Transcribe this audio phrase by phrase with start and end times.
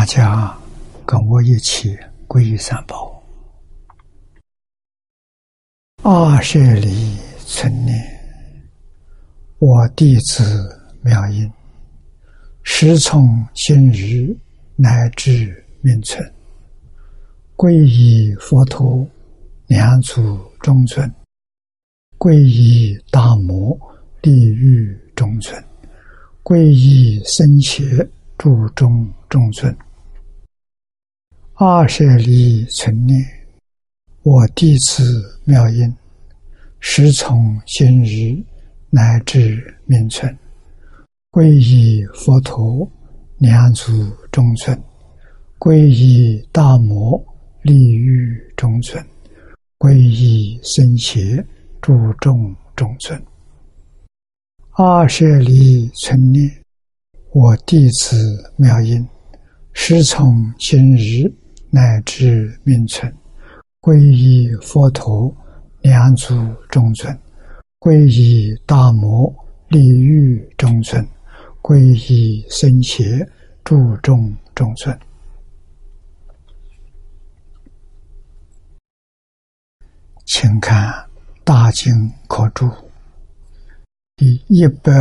[0.00, 0.56] 大家
[1.04, 1.94] 跟我一起
[2.26, 3.22] 皈依三宝。
[6.02, 8.02] 二舍离存念。
[9.58, 10.42] 我弟子
[11.02, 11.52] 妙音，
[12.62, 14.34] 时从今日
[14.74, 16.18] 乃至命存，
[17.54, 19.06] 皈依佛陀，
[19.66, 21.06] 两祖中尊；
[22.16, 23.78] 皈依大摩，
[24.22, 25.62] 利欲中尊；
[26.42, 27.84] 皈依僧伽，
[28.38, 29.76] 注中中尊。
[31.62, 33.22] 二舍离存念，
[34.22, 35.94] 我弟子妙音，
[36.80, 38.42] 时从今日。
[38.88, 40.36] 乃至命存，
[41.30, 42.90] 皈依佛陀，
[43.36, 43.92] 两足
[44.32, 44.74] 中尊；
[45.58, 47.22] 皈依大摩，
[47.62, 49.00] 利欲中尊；
[49.78, 51.44] 皈依僧伽，
[51.82, 53.22] 注众中尊。
[54.72, 56.50] 二舍离存念，
[57.32, 59.06] 我弟子妙音，
[59.72, 61.32] 师从今日
[61.70, 63.12] 乃至命存，
[63.80, 65.34] 皈依佛陀，
[65.82, 66.34] 两足
[66.68, 67.16] 中尊。
[67.78, 69.32] 皈依大摩
[69.68, 71.06] 利欲中尊，
[71.62, 71.78] 皈
[72.12, 73.26] 依僧伽
[73.64, 74.98] 注众中尊。
[80.26, 80.88] 请看
[81.42, 81.92] 《大经
[82.28, 82.66] 可注》
[84.16, 84.92] 第一百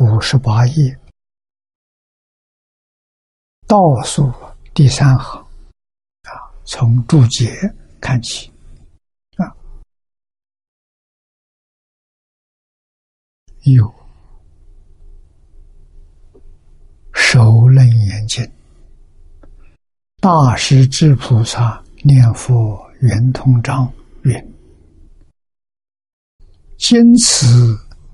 [0.00, 0.98] 五十八页
[3.66, 4.32] 倒数
[4.74, 5.43] 第三行，
[6.64, 7.54] 从注解
[8.00, 8.50] 看起。
[9.36, 9.52] 啊。
[13.64, 13.94] 有。
[17.12, 18.48] 首楞严经，
[20.20, 23.92] 大师智菩萨念佛圆通章
[24.22, 24.54] 云
[26.78, 27.46] ：“今此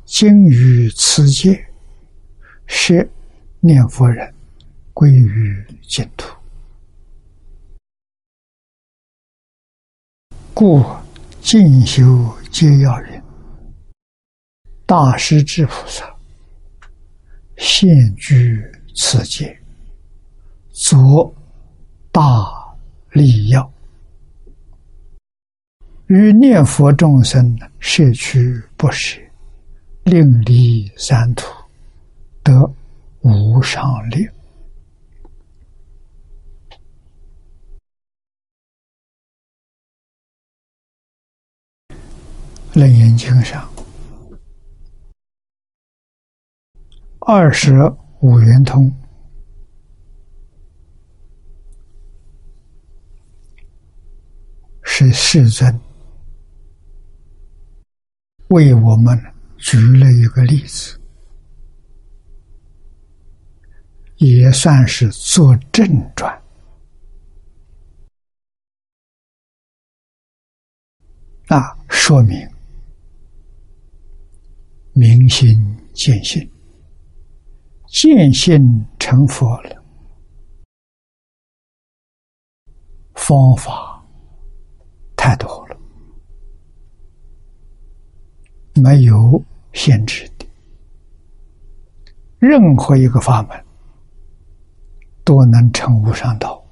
[0.06, 1.62] 今于此界，
[2.66, 3.10] 是
[3.60, 4.32] 念佛人
[4.94, 6.34] 归于净土，
[10.60, 10.84] 故
[11.40, 12.04] 进修
[12.50, 13.22] 皆要人。”
[14.84, 16.04] 大师之菩萨
[17.56, 18.62] 现居
[18.94, 19.58] 此界，
[20.70, 21.34] 作
[22.12, 22.20] 大
[23.12, 23.72] 利要，
[26.08, 29.18] 于念佛众生摄取不舍，
[30.04, 31.46] 令离三途，
[32.42, 32.70] 得
[33.22, 34.28] 无上利。
[42.80, 43.70] 楞严经上。
[47.18, 47.74] 二十
[48.22, 48.90] 五圆通
[54.82, 55.78] 是世尊
[58.48, 59.14] 为我们
[59.58, 60.98] 举了一个例子，
[64.16, 66.42] 也算是做正传
[71.48, 72.48] 啊，说明
[74.92, 75.56] 明心
[75.94, 76.48] 见性。
[77.92, 79.84] 见性成佛了，
[83.14, 84.00] 方法
[85.16, 85.76] 太多了，
[88.76, 89.42] 没有
[89.72, 90.46] 限制的，
[92.38, 93.64] 任何一个法门
[95.24, 96.64] 都能成无上道。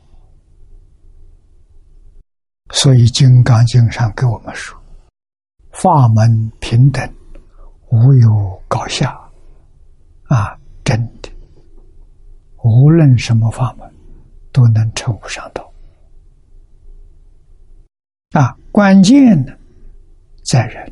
[2.71, 4.81] 所以《金刚经》上给我们说
[5.75, 7.13] ：“法门平等，
[7.91, 9.19] 无有高下。”
[10.29, 10.59] 啊。
[10.85, 11.29] 真的，
[12.65, 13.87] 无论什么法门，
[14.53, 15.71] 都能成无上道。
[18.33, 19.53] 啊，关键呢，
[20.43, 20.91] 在人，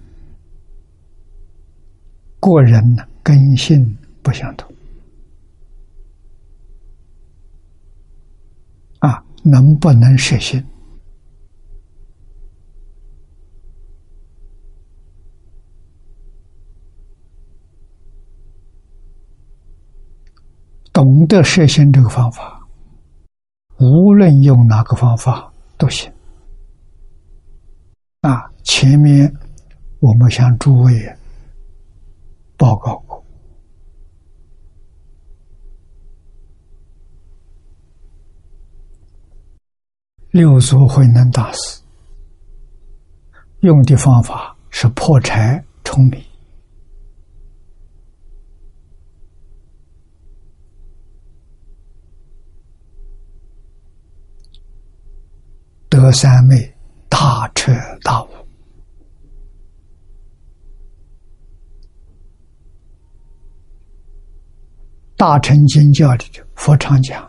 [2.38, 4.70] 过人呢根性不相同。
[8.98, 10.62] 啊，能不能实现？
[20.96, 22.58] 懂得实行这个方法，
[23.78, 26.10] 无论用哪个方法都行。
[28.22, 29.30] 啊，前面
[30.00, 31.14] 我们向诸位
[32.56, 33.22] 报告过，
[40.30, 41.82] 六祖慧能大师
[43.60, 46.24] 用的方法是破柴冲米。
[55.96, 56.76] 得三昧，
[57.08, 57.72] 大彻
[58.02, 58.28] 大悟。
[65.16, 67.26] 大乘经教里的佛常讲：“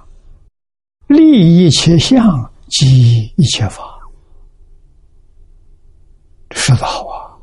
[1.08, 3.98] 立一切相，即一切法。”
[6.52, 7.40] 说的好啊！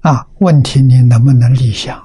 [0.00, 1.96] 啊，问题你能不能立相？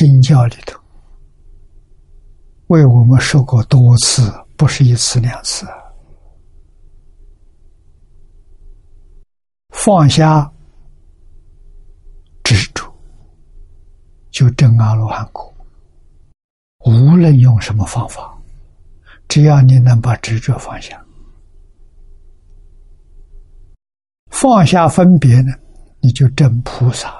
[0.00, 0.80] 经教里头
[2.68, 5.66] 为我们说过多次，不是一次两次。
[9.68, 10.50] 放下
[12.42, 12.90] 执着，
[14.30, 15.54] 就证阿罗汉果。
[16.86, 18.34] 无论用什么方法，
[19.28, 20.98] 只要你能把执着放下，
[24.30, 25.52] 放下分别呢，
[26.00, 27.10] 你就证菩萨；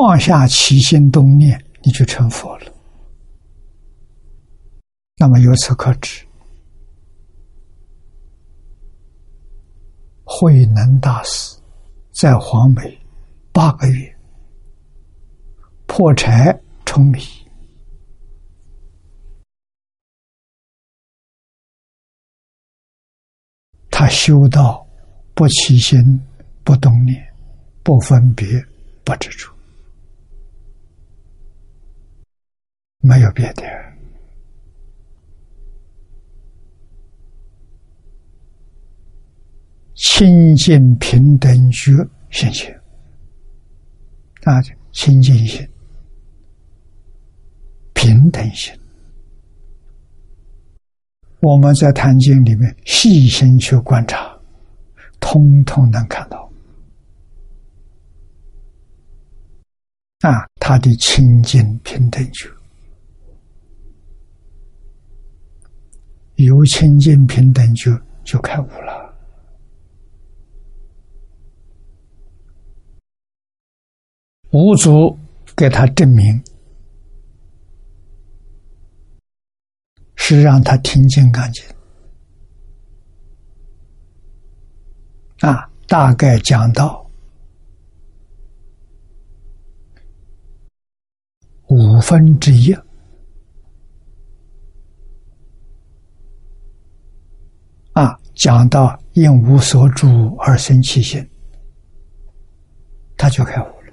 [0.00, 2.72] 放下起心动念，你就成佛了。
[5.16, 6.24] 那么由此可知。
[10.22, 11.58] 慧能大师
[12.12, 12.96] 在黄梅
[13.52, 14.16] 八个月
[15.88, 16.56] 破柴
[16.86, 17.18] 舂米，
[23.90, 24.86] 他修道
[25.34, 25.98] 不起心、
[26.62, 27.20] 不动念、
[27.82, 28.46] 不分别、
[29.02, 29.52] 不执着，
[33.00, 33.62] 没有别的。
[39.94, 41.92] 清净平等觉
[42.30, 42.72] 现前
[44.44, 44.60] 啊，
[44.92, 45.68] 清净心、
[47.94, 48.72] 平等心，
[51.40, 54.38] 我们在《坛经》里面细心去观察，
[55.20, 56.50] 通通能看到。
[60.20, 62.48] 啊，他的清净平等觉，
[66.38, 67.90] 由清净平等就
[68.24, 69.12] 就开悟了。
[74.52, 75.18] 五祖
[75.56, 76.42] 给他证明，
[80.14, 81.64] 是让他听《金刚经》
[85.48, 87.04] 啊，大概讲到
[91.66, 92.72] 五分之一
[97.92, 101.28] 啊，讲到因无所住而生其心，
[103.16, 103.92] 他就开悟了。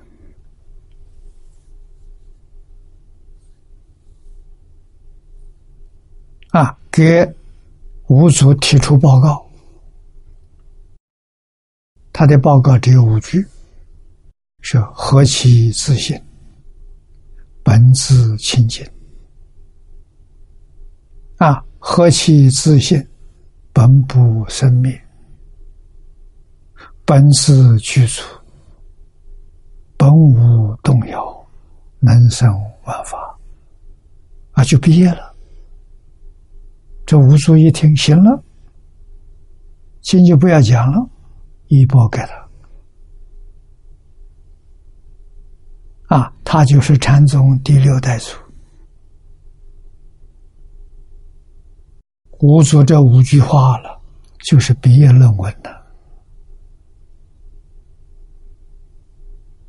[6.51, 7.27] 啊，给
[8.07, 9.43] 五祖提出报告，
[12.13, 13.43] 他的报告只有五句，
[14.61, 16.21] 是何其自信，
[17.63, 18.87] 本自清净。
[21.37, 23.05] 啊，何其自信，
[23.75, 24.97] 本不生灭，
[27.03, 28.23] 本是具足，
[29.97, 31.45] 本无动摇，
[31.99, 32.49] 能生
[32.85, 33.37] 万法。
[34.53, 35.35] 啊，就毕业了。
[37.05, 38.41] 这五祖一听，行了，
[40.01, 41.09] 经就不要讲了，
[41.67, 42.47] 一波给他。
[46.15, 48.37] 啊，他就是禅宗第六代祖。
[52.39, 54.01] 五祖这五句话了，
[54.39, 55.83] 就是毕业论文的。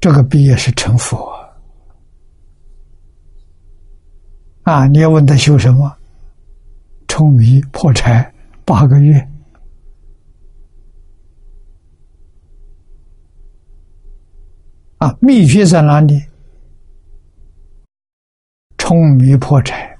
[0.00, 1.34] 这个毕业是成佛
[4.62, 4.86] 啊！
[4.86, 5.96] 你要问他修什么？
[7.08, 8.32] 冲迷破柴
[8.64, 9.16] 八个月
[14.98, 15.16] 啊！
[15.20, 16.22] 秘诀在哪里？
[18.76, 19.95] 冲迷破柴，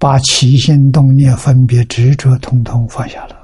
[0.00, 3.36] 把起心动念、分别执着，通通放下了。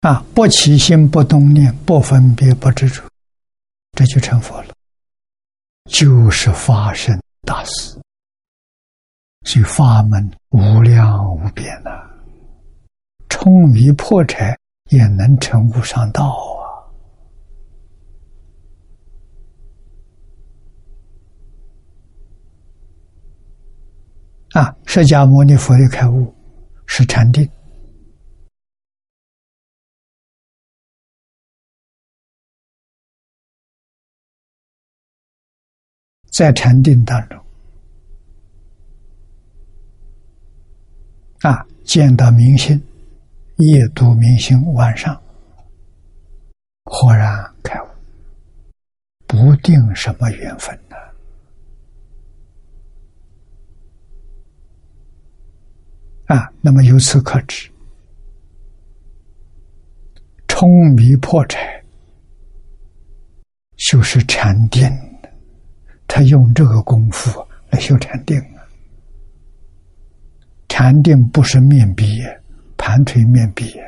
[0.00, 0.24] 啊！
[0.34, 3.00] 不起心，不动念，不分别，不执着，
[3.92, 4.74] 这就成佛了。
[5.84, 7.96] 就是发生大事，
[9.44, 11.90] 所以法门无量无边呐。
[13.28, 14.58] 冲迷破柴
[14.90, 16.36] 也能成无上道
[24.52, 24.62] 啊。
[24.62, 26.34] 啊释迦牟尼佛的开悟
[26.86, 27.48] 是禅定。
[36.32, 37.38] 在禅定当中
[41.42, 42.80] 啊见到明星
[43.60, 45.20] 夜读明星，晚上
[46.84, 47.86] 豁然开悟，
[49.26, 50.96] 不定什么缘分呢？
[56.26, 57.70] 啊，那么由此可知，
[60.48, 61.84] 冲迷破柴
[63.76, 64.88] 就是禅定
[66.06, 68.64] 他用这个功夫来修禅定啊。
[70.68, 72.06] 禅定不是面壁，
[72.90, 73.80] 南腿面壁，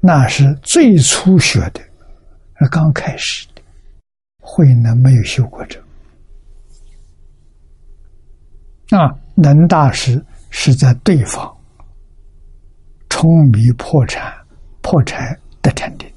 [0.00, 1.82] 那是最初学的，
[2.58, 3.60] 是刚开始的，
[4.40, 5.78] 慧能没有修过这。
[8.88, 10.24] 那，能大师。
[10.56, 11.52] 是在对方
[13.08, 14.32] 冲迷破产
[14.82, 16.08] 破财得禅定。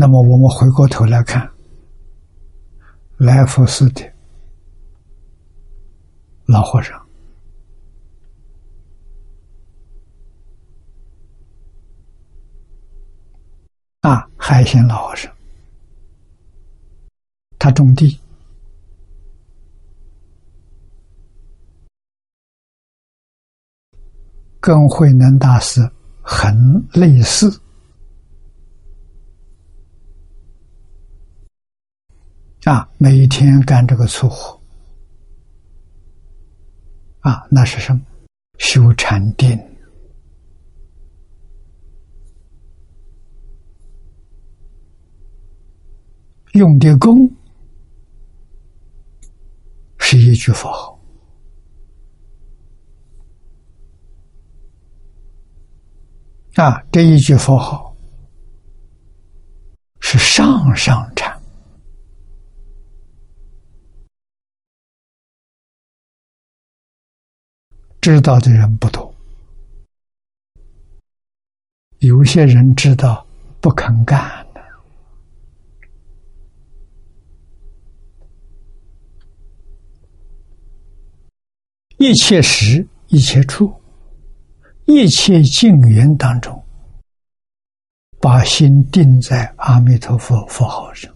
[0.00, 1.46] 那么，我们回过头来看
[3.18, 4.02] 来福寺的
[6.46, 6.98] 老和尚。
[14.00, 15.30] 啊，海鲜老和尚，
[17.58, 18.18] 他种地，
[24.60, 25.86] 跟慧能大师
[26.22, 27.60] 很类似。
[32.64, 34.60] 啊，每天干这个粗活，
[37.20, 38.00] 啊，那是什么？
[38.58, 39.58] 修禅定。
[46.52, 47.16] 用的功
[49.98, 51.00] 是一句佛号
[56.56, 57.96] 啊，这一句佛号
[60.00, 61.39] 是上上禅，
[68.00, 69.14] 知道的人不多，
[71.98, 73.26] 有些人知道
[73.60, 74.46] 不肯干。
[81.98, 83.70] 一切时，一切处，
[84.86, 86.64] 一切境缘当中，
[88.18, 91.14] 把心定在阿弥陀佛佛号上。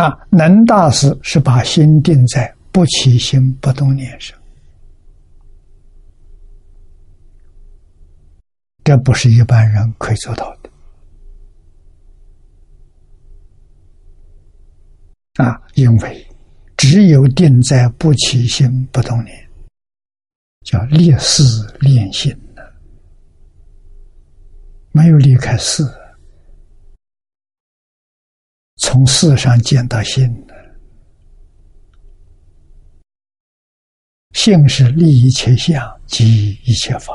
[0.00, 4.34] 啊，能大师是把心定在不起心不动念上，
[8.82, 10.70] 这不是一般人可以做到的。
[15.44, 16.26] 啊，因为
[16.78, 19.48] 只有定在不起心不动念，
[20.64, 21.42] 叫立事
[21.78, 22.34] 练心，
[24.92, 25.86] 没有离开事，
[28.82, 30.54] 从事上见到心的，
[34.32, 37.14] 性是立一切相即一切法。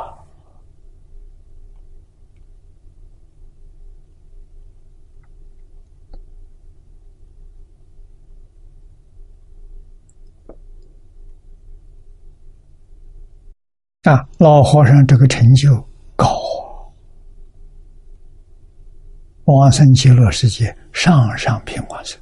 [14.03, 15.75] 啊，老和尚这个成就
[16.15, 16.27] 高，
[19.45, 22.19] 往生极乐世界上上品往生。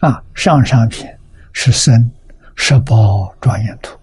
[0.00, 1.06] 啊，上上品
[1.52, 2.10] 是生
[2.56, 3.98] 十宝庄严图，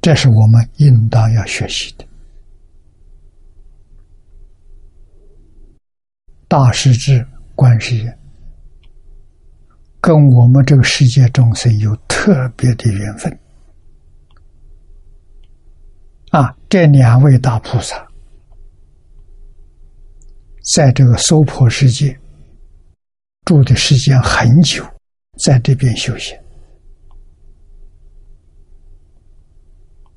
[0.00, 2.06] 这是我们应当要学习的。
[6.48, 8.12] 大师至观世音，
[10.00, 13.38] 跟我们这个世界众生有特别的缘分
[16.30, 16.56] 啊！
[16.68, 18.06] 这两位大菩萨，
[20.74, 22.18] 在这个娑婆世界
[23.44, 24.84] 住的时间很久，
[25.38, 26.36] 在这边修行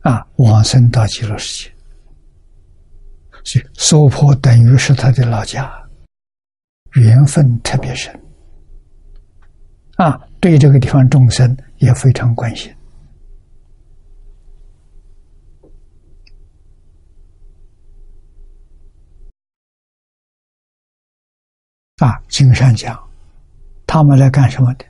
[0.02, 1.72] 啊，往生到极乐世界，
[3.44, 5.87] 所以娑婆等于是他的老家。
[7.02, 8.14] 缘分特别深
[9.98, 12.74] 啊，对这个地方众生也非常关心
[21.98, 22.18] 啊。
[22.28, 22.98] 经上讲，
[23.86, 24.86] 他们来干什么的？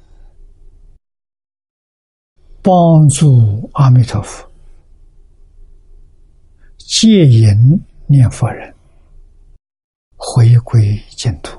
[2.61, 4.45] 帮助阿弥陀佛
[6.77, 8.75] 戒淫念佛人
[10.17, 11.57] 回归净土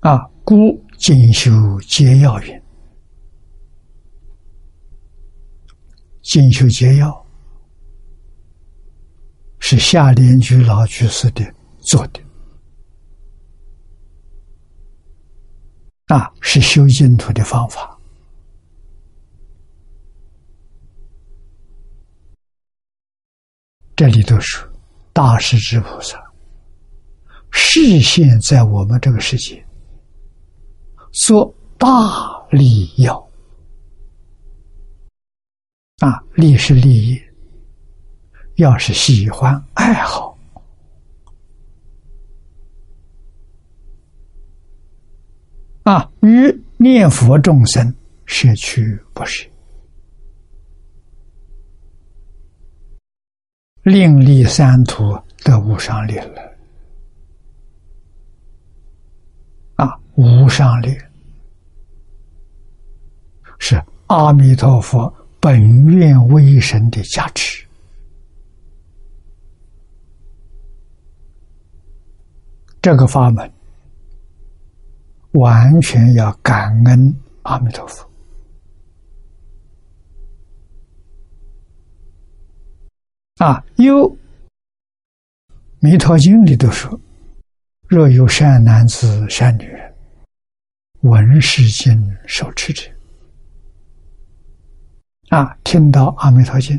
[0.00, 0.18] 啊！
[0.42, 1.50] 故进修
[1.82, 2.62] 皆要云，
[6.22, 7.26] 进修皆要
[9.60, 11.44] 是下莲居老居士的
[11.78, 12.20] 做的
[16.06, 17.96] 啊，是修净土的方法。
[23.94, 24.68] 这里头是
[25.12, 26.18] 大势至菩萨
[27.52, 29.62] 视现在我们这个世界
[31.12, 31.88] 说大
[32.50, 33.16] 利要
[35.98, 37.20] 啊，利是利益，
[38.56, 40.38] 要是喜欢爱好。
[45.82, 47.92] 啊，与念佛众生
[48.24, 49.48] 舍去不舍。
[53.82, 56.56] 另立三途得无上利了
[59.76, 59.98] 啊！
[60.20, 60.94] 无上力
[63.58, 67.64] 是阿弥陀佛本愿威神的加持，
[72.82, 73.50] 这个法门
[75.32, 78.06] 完全要感恩阿弥陀佛。
[83.38, 84.06] 啊，有
[85.78, 87.00] 《弥陀经》里都说
[87.88, 89.89] ：“若有善男子、善女人，
[91.02, 92.82] 闻世经受持者，
[95.30, 96.78] 啊，听到《阿弥陀经》，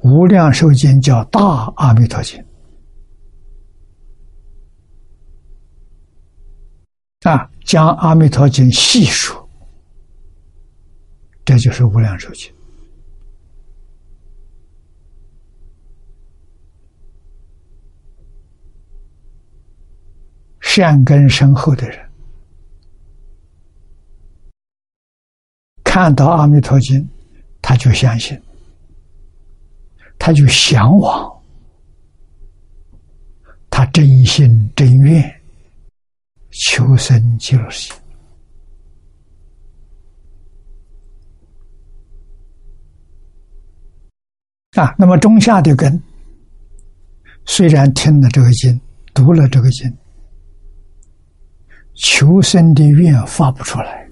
[0.00, 2.42] 无量寿经叫《大阿弥陀经》，
[7.30, 9.46] 啊，将《阿弥陀经》细说，
[11.44, 12.50] 这就是无量寿经。”
[20.78, 22.08] 善根深厚的人，
[25.82, 26.96] 看到《阿弥陀经》，
[27.60, 28.40] 他就相信，
[30.20, 31.42] 他就向往，
[33.68, 35.40] 他真心真愿
[36.52, 37.92] 求生极乐世
[44.72, 44.94] 界啊。
[44.96, 46.00] 那么中下的根，
[47.46, 48.80] 虽然听了这个经，
[49.12, 49.92] 读了这个经。
[52.00, 54.08] 求生的愿发不出来，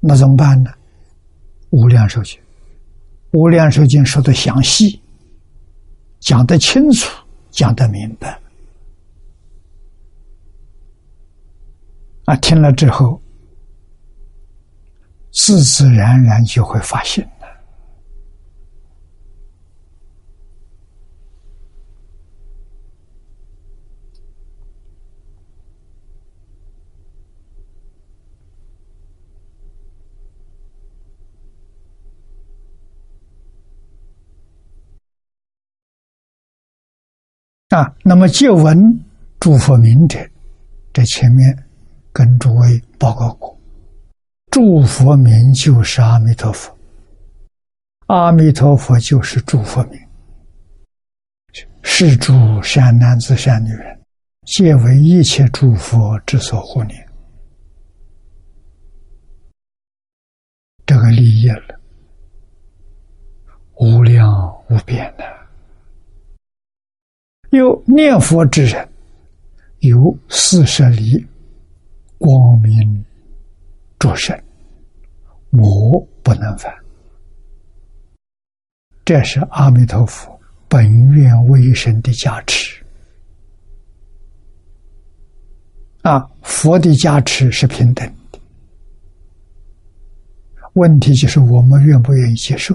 [0.00, 0.70] 那怎么办呢？
[1.70, 2.40] 无量寿经，
[3.32, 5.02] 无量寿经说的详细，
[6.20, 7.10] 讲得清楚，
[7.50, 8.40] 讲得明白，
[12.26, 13.20] 啊，听了之后，
[15.32, 17.28] 自自然然就会发现。
[37.76, 38.98] 啊，那么借闻
[39.38, 40.18] 诸佛名者，
[40.94, 41.54] 在前面
[42.10, 43.54] 跟诸位报告过，
[44.50, 46.74] 诸佛名就是阿弥陀佛，
[48.06, 50.00] 阿弥陀佛就是诸佛名，
[51.82, 54.00] 是诸善男子善女人，
[54.46, 57.06] 皆为一切诸佛之所护念，
[60.86, 61.78] 这个利益了，
[63.74, 64.32] 无量
[64.70, 65.36] 无边的。
[67.56, 68.88] 有念佛之人，
[69.80, 71.26] 有四十里
[72.18, 73.04] 光明
[73.98, 74.40] 着身，
[75.50, 76.72] 我不能犯。
[79.04, 80.38] 这是阿弥陀佛
[80.68, 82.84] 本愿威神的加持。
[86.02, 88.38] 啊，佛的加持是平等的，
[90.74, 92.74] 问题就是我们愿不愿意接受？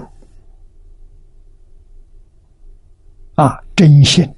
[3.34, 4.30] 啊，真心。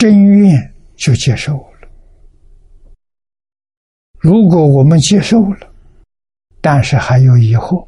[0.00, 1.88] 真愿就接受了。
[4.18, 5.70] 如果我们接受了，
[6.62, 7.86] 但是还有疑惑，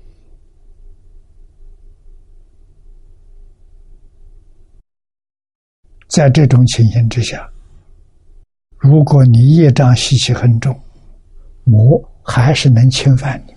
[6.08, 7.50] 在这种情形之下，
[8.76, 10.78] 如果你业障习气很重，
[11.64, 13.51] 魔还是能侵犯你。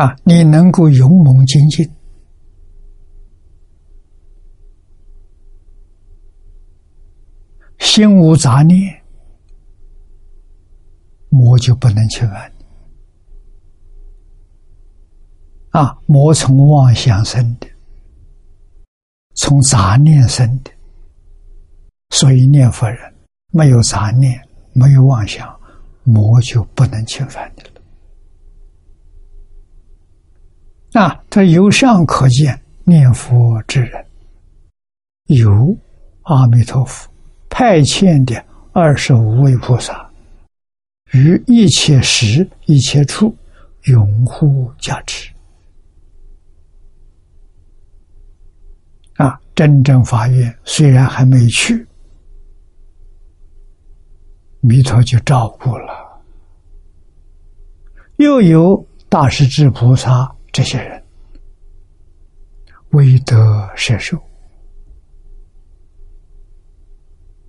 [0.00, 1.86] 啊，你能够勇猛精进，
[7.78, 9.02] 心无杂念，
[11.28, 12.64] 魔就不能侵犯你。
[15.78, 17.68] 啊，魔从妄想生的，
[19.34, 20.70] 从杂念生的，
[22.08, 23.14] 所以念佛人
[23.52, 24.40] 没有杂念，
[24.72, 25.54] 没有妄想，
[26.04, 27.69] 魔就不能侵犯你了。
[30.92, 34.04] 啊，这由上可见，念佛之人
[35.26, 35.76] 有
[36.22, 37.08] 阿弥陀佛
[37.48, 40.10] 派遣的二十五位菩萨，
[41.12, 43.32] 于一切时一切处
[43.84, 45.32] 拥护加持。
[49.14, 51.86] 啊，真正法院虽然还没去，
[54.58, 56.20] 弥陀就照顾了，
[58.16, 60.34] 又有大势至菩萨。
[60.60, 61.02] 这些人
[62.90, 64.22] 为德摄受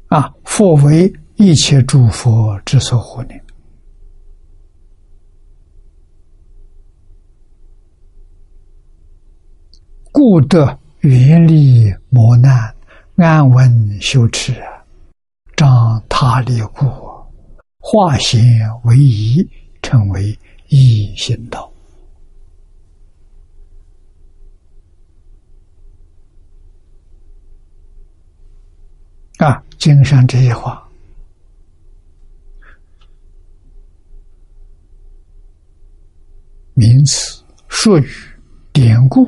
[0.08, 3.44] 啊，佛为一切诸佛之所护念，
[10.14, 12.74] 故得远离磨难，
[13.18, 14.54] 安稳修持，
[15.58, 16.86] 张他力故，
[17.78, 18.42] 化险
[18.86, 19.46] 为夷，
[19.82, 20.34] 成为
[20.70, 21.70] 一心道。
[29.42, 30.88] 啊，经上这些话，
[36.76, 38.08] 名词、术语、
[38.72, 39.28] 典故，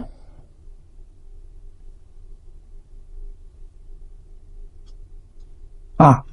[5.95, 6.23] 啊，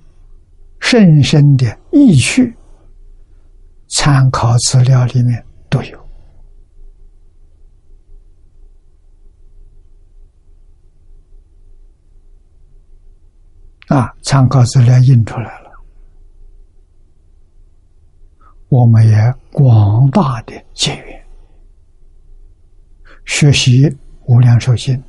[0.78, 2.54] 深深的意趣，
[3.88, 5.99] 参考资料里面都有。
[13.90, 15.70] 啊，参考资料印出来了，
[18.68, 21.26] 我们也广大的结缘，
[23.24, 23.92] 学习
[24.26, 25.02] 无量寿经。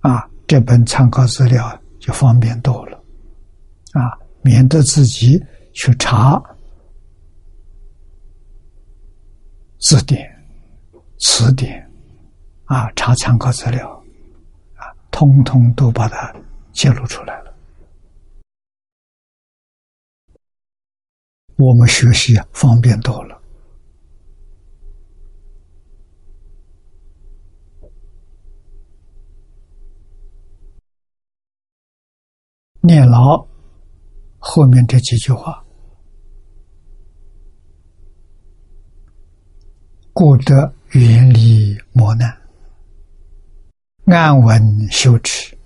[0.00, 2.96] 啊，这本参考资料就方便多了，
[3.92, 5.38] 啊，免得自己
[5.74, 6.42] 去查
[9.78, 10.26] 字典、
[11.18, 11.86] 词典，
[12.64, 14.01] 啊，查参考资料。
[15.22, 16.34] 通通都把它
[16.72, 17.54] 揭露出来了，
[21.54, 23.40] 我们学习方便多了。
[32.80, 33.46] 念牢
[34.40, 35.64] 后面这几句话，
[40.12, 42.41] 故得远离磨难。
[44.12, 45.56] 安稳修持，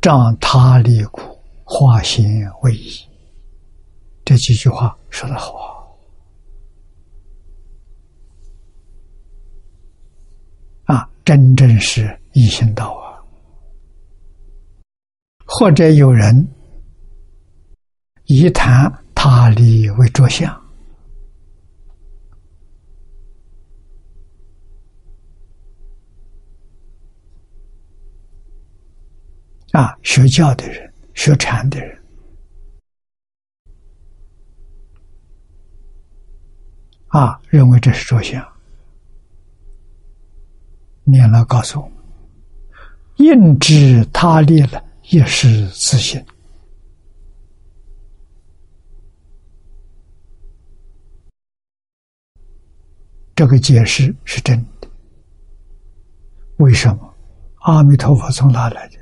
[0.00, 2.24] 仗他力苦，化险
[2.62, 2.92] 为夷。
[4.24, 5.98] 这几句话说的好
[10.84, 11.08] 啊！
[11.24, 13.18] 真正是一心道啊！
[15.46, 16.48] 或者有人
[18.26, 20.61] 以谈他力为着相。
[29.72, 31.98] 啊，学教的人，学禅的人，
[37.08, 38.46] 啊，认为这是着相。
[41.04, 41.96] 念了告诉我们，
[43.16, 46.22] 应知他立了，也是自信。
[53.34, 54.88] 这个解释是真的。
[56.58, 57.14] 为什么？
[57.60, 59.01] 阿弥陀佛从哪来的？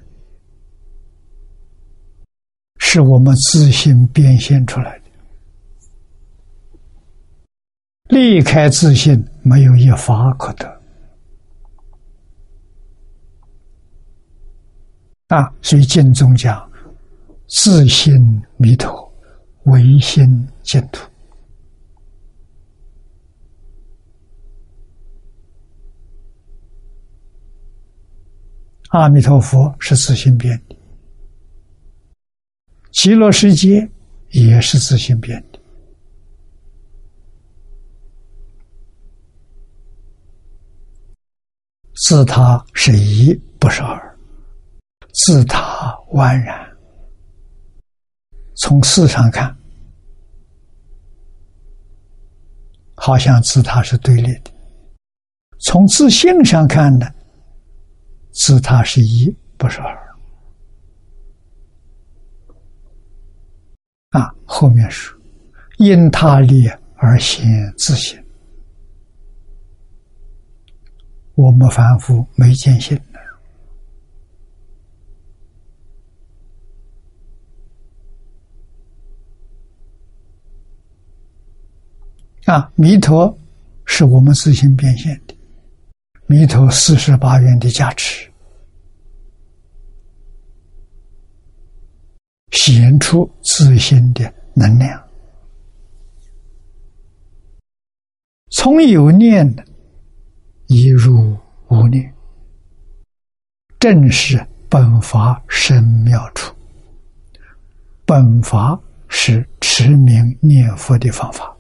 [2.93, 5.05] 是我们自信变现出来的，
[8.09, 10.67] 离开自信，没有一法可得。
[15.29, 16.69] 啊，所以经中讲，
[17.47, 18.13] 自信
[18.57, 19.09] 弥陀，
[19.67, 21.09] 唯心净土。
[28.89, 30.61] 阿弥陀佛是自信变。
[33.03, 33.91] 极乐世界
[34.29, 35.59] 也是自性变的，
[41.95, 44.19] 自他是一，不是二，
[45.15, 46.77] 自他宛然。
[48.57, 49.57] 从事上看，
[52.97, 54.53] 好像自他是对立的；
[55.61, 57.11] 从自性上看呢，
[58.31, 60.10] 自他是一，不是二。
[64.11, 65.19] 啊后面说
[65.79, 68.23] ：“因他力而显自性。”
[71.37, 73.03] 我们凡夫没见性的
[82.53, 82.71] 啊！
[82.75, 83.39] 弥陀
[83.87, 85.35] 是我们自行变现的，
[86.27, 88.30] 弥陀四十八愿的加持。
[92.53, 95.03] 显出自心的能量，
[98.51, 99.47] 从有念
[100.67, 101.37] 一入
[101.69, 102.13] 无念，
[103.79, 106.55] 正是本法深妙处。
[108.05, 111.57] 本法是持名念佛的方法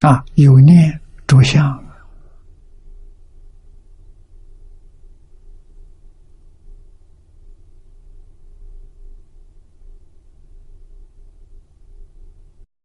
[0.00, 0.24] 啊！
[0.34, 1.89] 有念着相。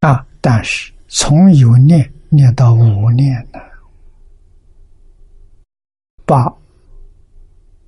[0.05, 0.23] 啊！
[0.39, 3.59] 但是从有念念到无念呢，
[6.27, 6.45] 把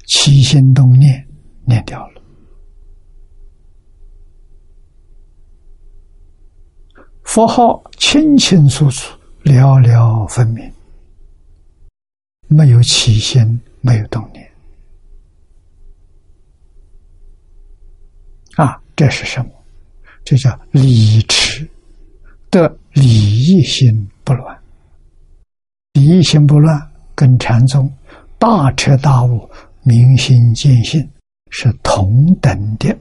[0.07, 1.23] 起心动念
[1.63, 2.21] 念掉了，
[7.21, 10.73] 佛号清清楚楚、了了分明，
[12.47, 14.51] 没有起心，没有动念。
[18.55, 19.51] 啊，这是什么？
[20.23, 21.46] 这叫理智。
[22.57, 24.59] 的理义心不乱，
[25.93, 27.91] 理义心不乱，跟禅宗
[28.39, 29.47] 大彻大悟、
[29.83, 31.07] 明心见性
[31.51, 32.97] 是同等的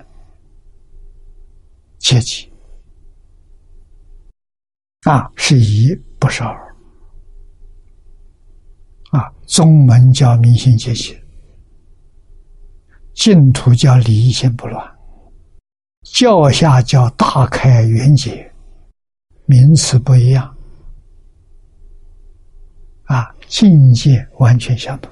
[1.98, 2.46] 阶级
[5.04, 6.76] 啊，是一不是二
[9.10, 9.32] 啊。
[9.46, 11.18] 宗门叫明心见性，
[13.14, 14.86] 净土叫理义心不乱，
[16.12, 18.52] 教下叫大开圆解。
[19.46, 20.56] 名词不一样，
[23.04, 25.10] 啊，境界完全相同，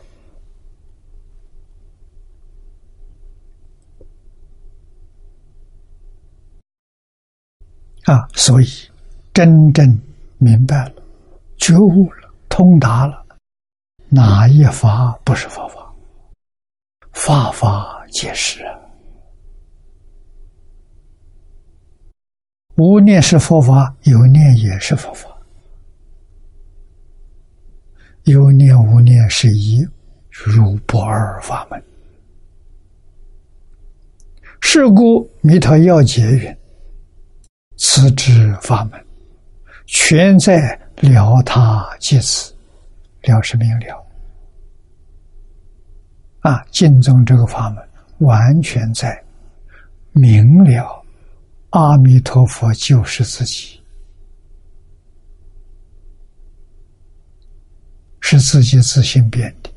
[8.05, 8.67] 啊，所以
[9.33, 9.99] 真正
[10.39, 10.95] 明白了、
[11.57, 13.25] 觉悟了、通达了，
[14.09, 15.95] 哪一法不是佛法？
[17.13, 18.81] 法法皆是啊。
[22.77, 25.29] 无念是佛法，有念也是佛法。
[28.25, 29.87] 有念无念是一，
[30.31, 31.81] 如不二法门。
[34.61, 36.57] 是故弥陀要解云
[37.79, 39.01] ：“此之法门，
[39.87, 42.53] 全在了他即此。
[43.23, 44.05] 了是明了。
[46.41, 49.23] 啊，净宗这个法门，完全在
[50.13, 51.01] 明了。”
[51.75, 53.81] 阿弥陀佛就是自己，
[58.21, 59.69] 是自己自性变的。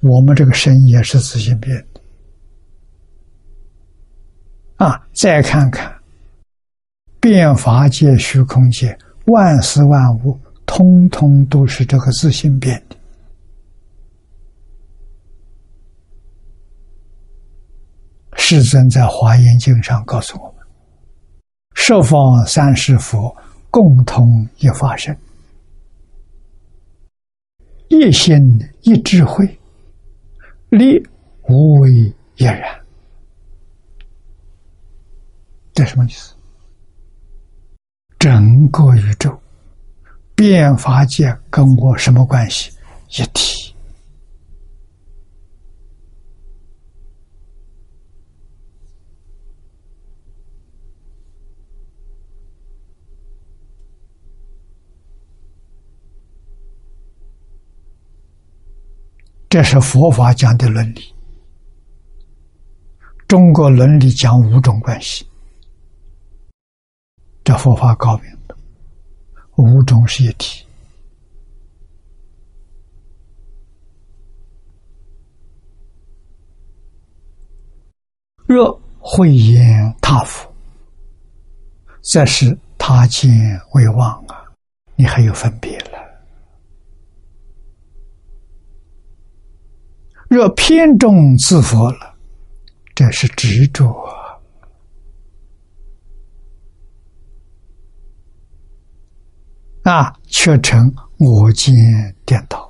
[0.00, 2.00] 我们这个身也是自性变的。
[4.76, 5.94] 啊，再看看
[7.20, 12.96] 变法界、虚空界，万事万物，通通都是这个自性变的。
[18.36, 20.53] 世尊在华严经上告诉我们。
[21.74, 23.36] 十方三世佛
[23.70, 25.16] 共同一法身，
[27.88, 29.46] 一心一智慧，
[30.70, 31.02] 力
[31.48, 31.90] 无为
[32.36, 32.80] 也然。
[35.74, 36.34] 这什么意思？
[38.18, 39.36] 整个宇宙
[40.34, 42.70] 变法界跟我什么关系？
[43.10, 43.73] 一体。
[59.54, 61.14] 这是佛法讲的伦理。
[63.28, 65.24] 中国伦理讲五种关系，
[67.44, 68.56] 这佛法高明的
[69.54, 70.66] 五种是一体。
[78.44, 80.52] 若慧眼他佛，
[82.02, 83.30] 则是他见
[83.74, 84.42] 为妄啊！
[84.96, 85.93] 你还有分别了。
[90.34, 92.16] 若偏重自佛了，
[92.92, 93.86] 这是执着
[99.84, 101.72] 啊，却成我见
[102.26, 102.68] 颠倒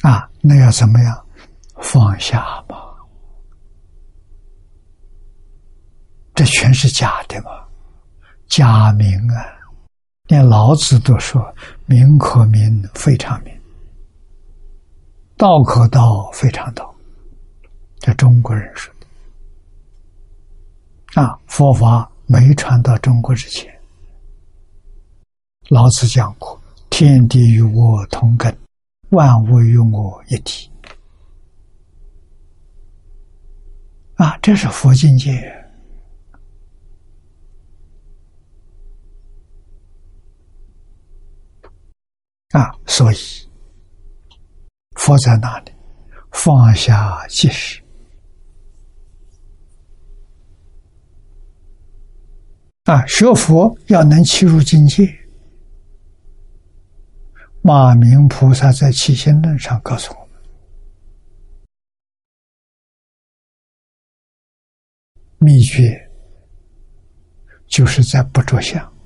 [0.00, 1.26] 啊，那要怎么样
[1.82, 2.76] 放下吧？
[6.34, 7.50] 这全是假的嘛，
[8.46, 9.59] 假名啊！
[10.30, 11.52] 连老子都说
[11.86, 13.52] “名可名，非常名；
[15.36, 16.94] 道可道，非常道”。
[17.98, 19.06] 这中国人说的
[21.20, 23.68] 啊，佛法没传到中国之前，
[25.68, 28.56] 老子讲过：“天地与我同根，
[29.08, 30.70] 万物与我一体。”
[34.14, 35.52] 啊，这是佛境界。
[42.50, 43.16] 啊，所以
[44.96, 45.72] 佛在哪里？
[46.32, 47.82] 放下即是
[52.84, 55.12] 啊，学佛要能契入境界。
[57.62, 60.40] 马明菩萨在《起心论》上告诉我们：
[65.38, 66.10] 秘诀
[67.66, 68.99] 就是在不着相。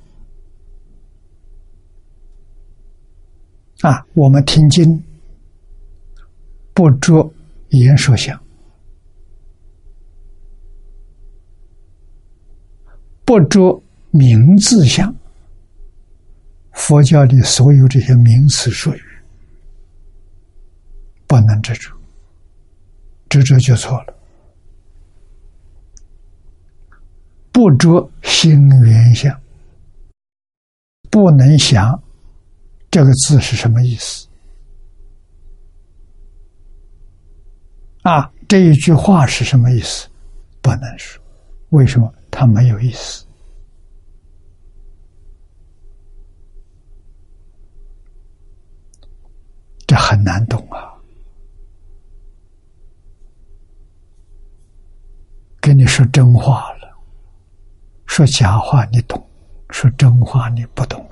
[3.81, 5.03] 啊，我们听经
[6.73, 7.33] 不着
[7.69, 8.41] 言说相，
[13.25, 15.13] 不着名字相。
[16.71, 19.01] 佛教里所有这些名词术语，
[21.25, 21.91] 不能执着，
[23.29, 24.13] 执着就错了。
[27.51, 29.41] 不着心缘相，
[31.09, 32.01] 不能想。
[32.95, 34.25] 这个字是什么意思？
[38.03, 40.07] 啊，这一句话是什么意思？
[40.61, 41.21] 不能说，
[41.71, 42.09] 为什么？
[42.31, 43.25] 它没有意思，
[49.85, 50.95] 这很难懂啊！
[55.59, 56.97] 跟你说真话了，
[58.05, 59.21] 说假话你懂，
[59.69, 61.05] 说真话你不懂。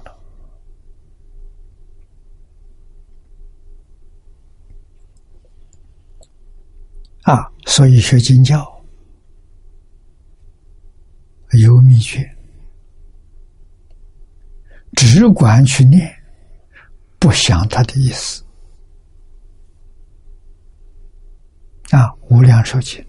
[7.23, 8.65] 啊，所以学经教
[11.62, 12.29] 有秘诀，
[14.97, 16.13] 只管去念，
[17.19, 18.43] 不想他的意思。
[21.91, 23.05] 啊，无量寿经，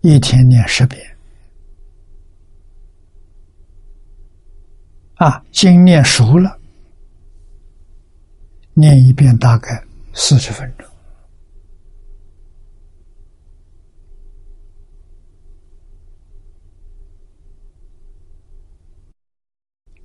[0.00, 1.16] 一天念十遍。
[5.16, 6.58] 啊，经念熟了，
[8.72, 9.84] 念一遍大概
[10.14, 10.88] 四十分钟。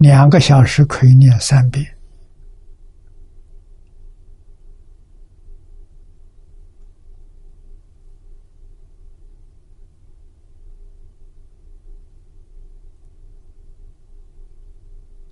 [0.10, 1.86] 两个小时可以念三遍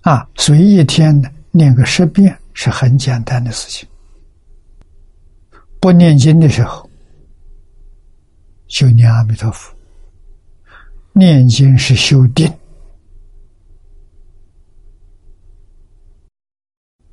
[0.02, 3.88] 啊，所以一天呢念个十遍是很简单的事情。
[5.80, 6.88] 不念经的时候，
[8.68, 9.74] 就念阿弥陀佛；
[11.14, 12.48] 念经是修定。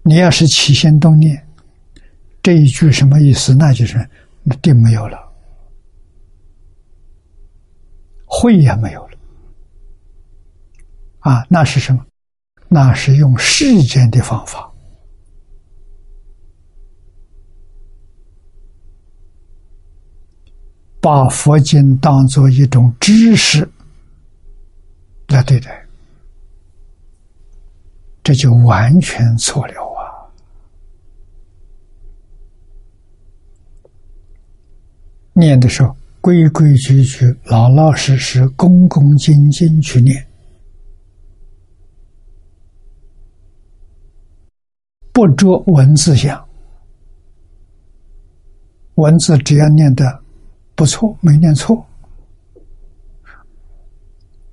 [0.07, 1.47] 你要是起心动念，
[2.43, 3.55] 这一句什么意思？
[3.55, 4.07] 那就是
[4.61, 5.17] 定没有了，
[8.23, 9.17] 慧也没有了。
[11.21, 12.05] 啊，那是什么？
[12.67, 14.71] 那是用世间的方法，
[21.01, 23.67] 把佛经当做一种知识
[25.29, 25.83] 来对待，
[28.23, 29.84] 这就完全错了。
[35.37, 40.25] 念的时候，规规矩矩、老老实实、恭恭敬敬去念，
[45.11, 46.41] 不着文字相。
[48.95, 50.23] 文字只要念的
[50.73, 51.85] 不错，没念错，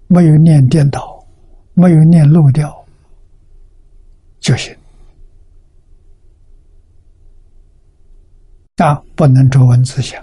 [0.08, 1.24] 没有念颠倒，
[1.74, 2.84] 没有念漏掉
[4.40, 4.76] 就行。
[8.74, 10.20] 但，不能着文字相。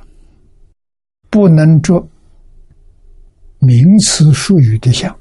[1.30, 2.08] 不能着
[3.60, 5.16] 名词术语的相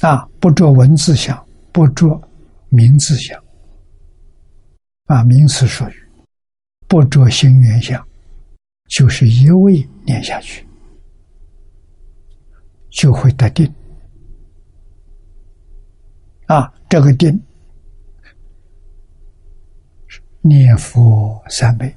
[0.00, 2.20] 啊，不着文字相，不着
[2.70, 3.38] 名字相
[5.04, 5.94] 啊，名词术语，
[6.88, 8.02] 不着心缘相，
[8.88, 10.66] 就是一味念下去，
[12.90, 13.70] 就会得定
[16.46, 16.72] 啊。
[16.88, 17.40] 这个定
[20.40, 21.94] 念佛三昧。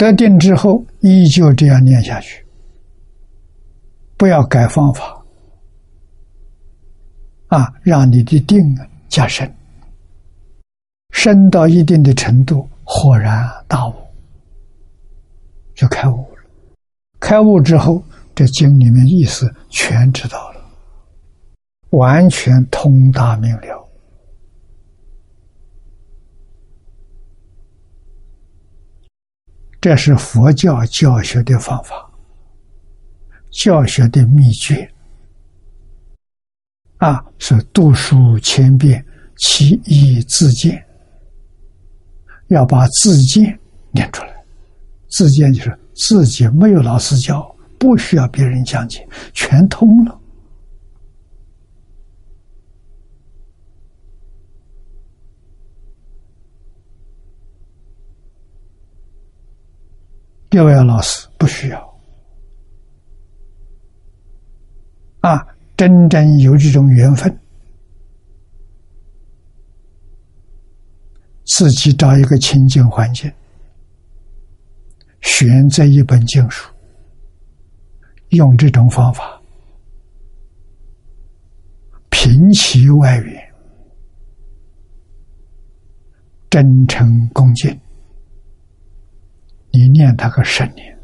[0.00, 2.42] 得定之后，依旧这样念下去，
[4.16, 5.22] 不要改方法，
[7.48, 8.74] 啊，让你的定
[9.10, 9.54] 加深，
[11.12, 13.92] 深到一定的程度，豁然大悟，
[15.74, 16.42] 就开悟了。
[17.18, 18.02] 开悟之后，
[18.34, 20.64] 这经里面意思全知道了，
[21.90, 23.89] 完全通达明了。
[29.80, 31.94] 这是佛教教学的方法，
[33.50, 34.86] 教学的秘诀
[36.98, 39.02] 啊，是读书千遍，
[39.38, 40.84] 其义自见。
[42.48, 43.58] 要把自见
[43.92, 44.44] 念出来，
[45.08, 47.42] 自见就是自己没有老师教，
[47.78, 50.19] 不需要别人讲解，全通了。
[60.50, 62.00] 六位老师不需要
[65.20, 65.46] 啊！
[65.76, 67.34] 真正有这种缘分，
[71.46, 73.32] 自己找一个清净环境，
[75.20, 76.70] 选择一本经书，
[78.30, 79.40] 用这种方法，
[82.10, 83.54] 平其外缘，
[86.50, 87.80] 真诚恭敬。
[89.72, 90.98] 你念他个十年，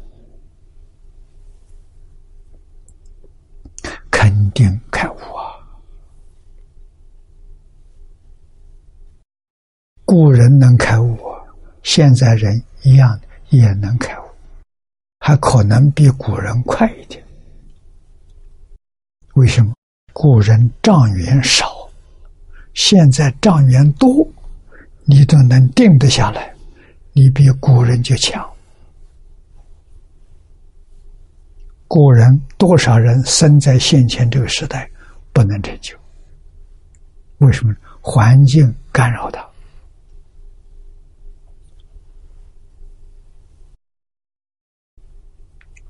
[4.11, 5.55] 肯定开悟啊！
[10.03, 11.17] 古人能开悟，
[11.83, 14.23] 现在人一样也能开悟，
[15.19, 17.23] 还可能比古人快一点。
[19.35, 19.73] 为什么？
[20.11, 21.89] 古人障缘少，
[22.73, 24.27] 现在障缘多，
[25.05, 26.53] 你都能定得下来，
[27.13, 28.45] 你比古人就强。
[31.87, 34.89] 古人多少人生在现前这个时代，
[35.31, 35.95] 不能成就？
[37.37, 37.75] 为什么？
[38.01, 39.45] 环境干扰他。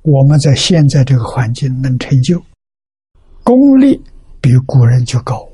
[0.01, 2.41] 我们在现在这个环境能成就，
[3.43, 4.01] 功力
[4.39, 5.47] 比古人就高，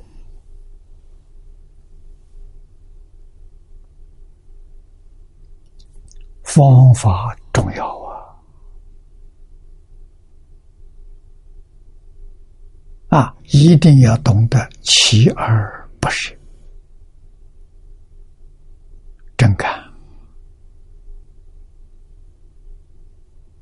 [6.44, 8.03] 方法重要。
[13.14, 16.36] 啊，一定要懂得锲而不舍，
[19.38, 19.72] 真干。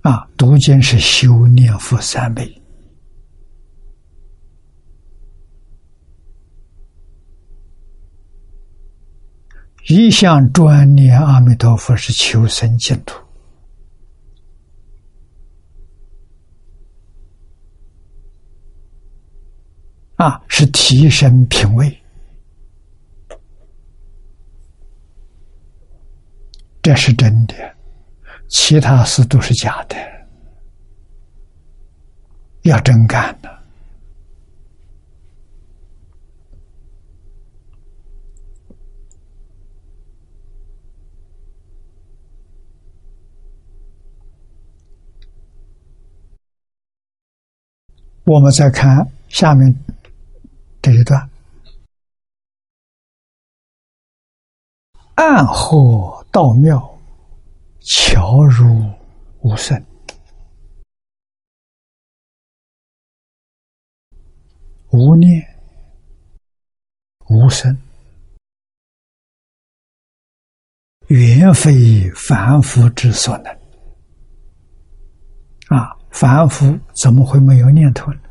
[0.04, 2.62] 啊，读经是修念佛三昧，
[9.90, 13.21] 一向专念阿弥陀佛是求生净土。
[20.22, 22.00] 啊，是提升品位，
[26.80, 27.56] 这是真的，
[28.48, 29.96] 其他事都是假的，
[32.62, 33.50] 要真干的。
[48.26, 49.76] 我们再看下面。
[50.82, 51.30] 这一段，
[55.14, 57.00] 暗合道妙，
[57.82, 58.84] 巧如
[59.42, 59.80] 无声，
[64.90, 65.40] 无念
[67.30, 67.78] 无声，
[71.10, 73.52] 远非凡夫之所能。
[75.68, 78.31] 啊，凡夫怎么会没有念头呢？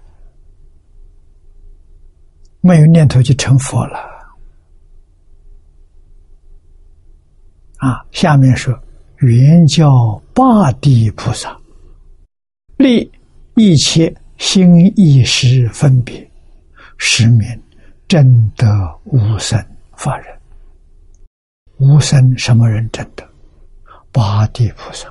[2.63, 3.99] 没有念头就成佛了，
[7.79, 8.05] 啊！
[8.13, 8.79] 下面说
[9.19, 11.59] 原教八地菩萨，
[12.77, 13.11] 立
[13.57, 16.31] 一切心意识分别，
[16.99, 17.47] 实名
[18.07, 18.67] 真得
[19.05, 19.59] 无生
[19.97, 20.39] 法人。
[21.79, 23.27] 无生什么人真的？
[24.13, 25.09] 八地菩萨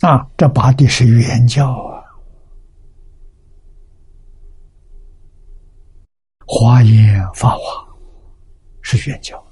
[0.00, 0.28] 啊！
[0.36, 1.95] 这八地是原教啊。
[6.46, 7.84] 花也发华，
[8.80, 9.44] 是圆教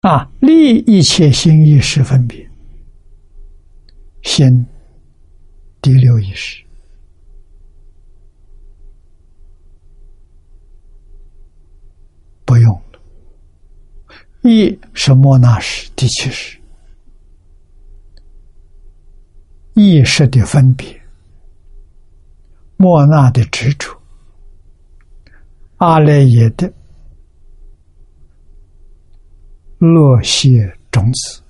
[0.00, 0.30] 啊！
[0.40, 2.50] 立一切心意识分别，
[4.22, 4.66] 先
[5.82, 6.64] 第六意识
[12.46, 13.00] 不用了，
[14.42, 16.58] 意是莫那时第七识
[19.74, 20.97] 意识的分别。
[22.80, 24.00] 莫那的执着，
[25.78, 26.72] 阿赖耶的
[29.78, 31.42] 落谢种子。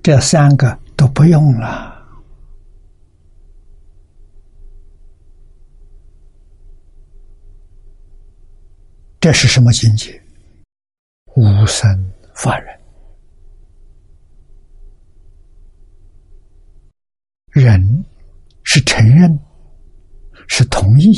[0.00, 2.02] 这三个都不用了，
[9.20, 10.22] 这是什么境界？
[11.36, 12.79] 无生法忍，
[17.50, 18.04] 人
[18.62, 19.38] 是承认，
[20.48, 21.12] 是同意，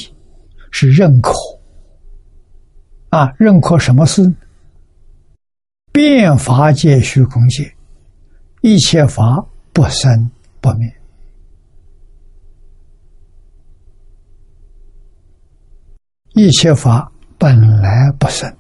[0.71, 1.33] 是认可。
[3.11, 4.33] 啊，认可什么事？
[5.93, 7.75] 变法界、虚空界。
[8.63, 10.31] 一切法不生
[10.61, 10.89] 不灭，
[16.35, 18.57] 一切法本来不生，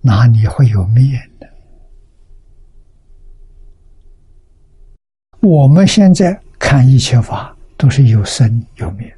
[0.00, 1.46] 哪里会有灭呢？
[5.42, 9.12] 我们现在看一切法都是有生有灭，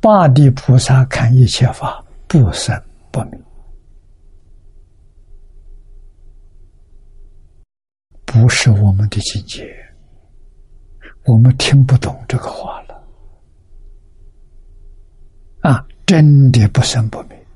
[0.00, 2.82] 八地菩萨看一切法不生
[3.12, 3.38] 不灭。
[8.24, 9.68] 不是我们的境界，
[11.26, 13.04] 我们听不懂这个话了。
[15.60, 17.46] 啊，真的不生不灭。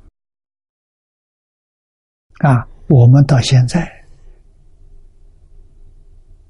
[2.40, 3.90] 啊，我们到现在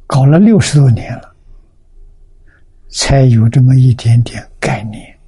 [0.07, 1.35] 搞了六十多年了，
[2.91, 5.19] 才有这么一点点概念。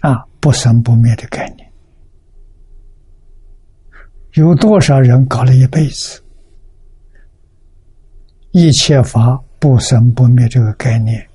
[0.00, 1.72] 啊，不生不灭的概念。
[4.32, 6.20] 有多少人搞了一辈子，
[8.52, 11.28] 一切法不生不灭这个概念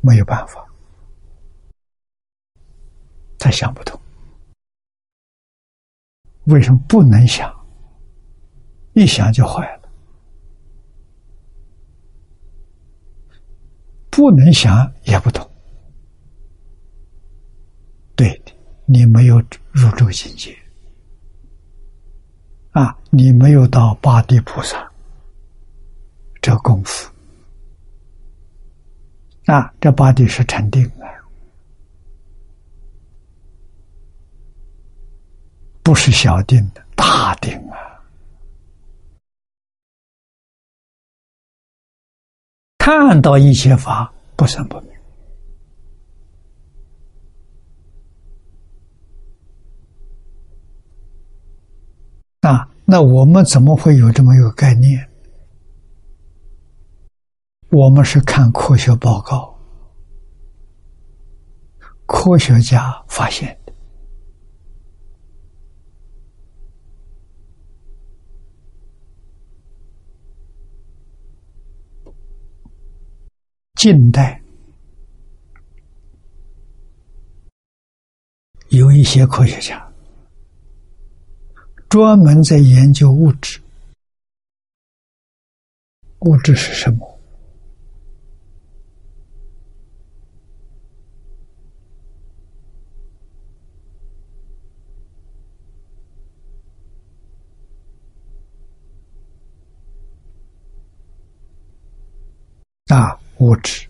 [0.00, 0.64] 没有办法，
[3.38, 4.00] 他想不通，
[6.44, 7.52] 为什么不能想？
[8.94, 9.85] 一想就坏了，
[14.16, 15.46] 不能想也不懂，
[18.16, 18.52] 对的，
[18.86, 19.36] 你没有
[19.72, 20.56] 入这个境界。
[22.70, 24.90] 啊，你没有到八地菩萨
[26.40, 27.10] 这功夫，
[29.44, 31.04] 啊，这八地是成定啊，
[35.82, 37.76] 不是小定的大定啊。
[42.86, 44.96] 看到一切法不生不灭。
[52.42, 55.04] 啊，那我们怎么会有这么一个概念？
[57.70, 59.58] 我们是看科学报告，
[62.06, 63.58] 科学家发现
[73.76, 74.42] 近代
[78.70, 79.86] 有一些科学家。
[81.88, 83.60] 专门在研究物质，
[86.20, 87.20] 物质是什么？
[102.88, 103.86] 啊，物质。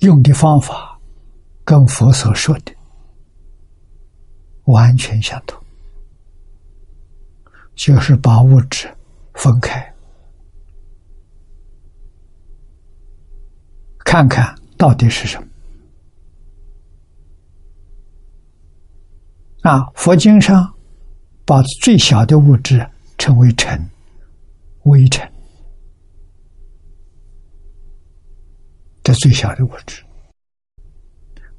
[0.00, 0.98] 用的方法
[1.62, 2.74] 跟佛所说的
[4.64, 5.62] 完全相同，
[7.74, 8.88] 就是把物质
[9.34, 9.89] 分开，
[14.10, 15.46] 看看到底是什么。
[19.62, 20.74] 啊，佛经上
[21.44, 22.84] 把最小的物质
[23.18, 23.88] 称为尘、
[24.82, 25.32] 微尘。
[29.04, 30.02] 这最小的物质，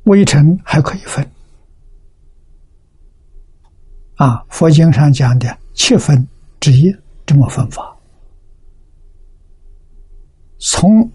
[0.04, 1.26] 微尘还可以分
[4.16, 4.44] 啊。
[4.50, 6.28] 佛经上讲的七分
[6.60, 6.94] 之一
[7.26, 7.98] 这么分法，
[10.60, 11.10] 从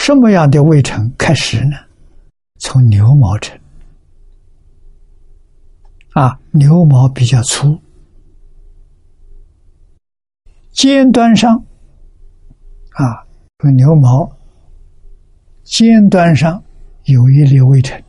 [0.00, 1.76] 什么样的微尘开始呢？
[2.58, 3.60] 从牛毛尘
[6.14, 7.78] 啊，牛毛比较粗，
[10.72, 11.54] 尖端上。
[12.92, 13.26] 啊。
[13.58, 14.28] 和牛毛。
[15.64, 16.60] 尖端上
[17.04, 18.02] 有一粒微尘，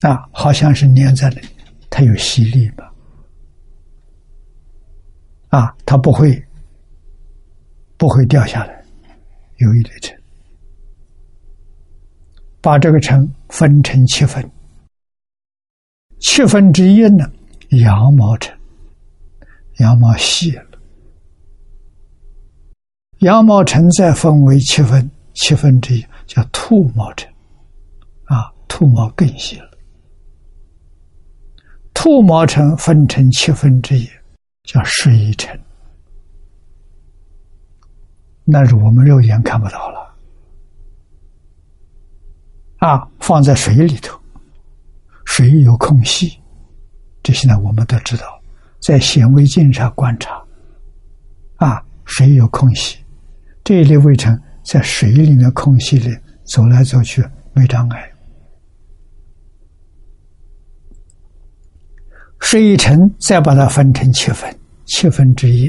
[0.00, 1.48] 啊，好像是粘在那里，
[1.90, 2.92] 它有吸力吧，
[5.48, 6.45] 啊，它不会
[7.96, 8.84] 不会掉下来，
[9.56, 10.16] 有一堆尘，
[12.60, 14.50] 把这个尘分成七分，
[16.20, 17.24] 七分之一呢，
[17.70, 18.56] 羊毛尘，
[19.78, 20.62] 羊毛细了。
[23.20, 27.32] 羊毛尘再分为七分，七分之一叫兔毛尘，
[28.24, 29.70] 啊，兔毛更细了。
[31.94, 34.06] 兔毛尘分成七分之一，
[34.64, 35.58] 叫水尘，
[38.46, 40.16] 那是我们肉眼看不到了。
[42.78, 44.18] 啊，放在水里头，
[45.24, 46.38] 水有空隙，
[47.22, 48.24] 这些呢我们都知道，
[48.80, 50.40] 在显微镜上观察，
[51.56, 52.98] 啊，水有空隙。
[53.64, 58.12] 这一类微尘在水里面空隙里走来走去没障碍，
[62.38, 65.68] 水尘再把它分成七分，七分之一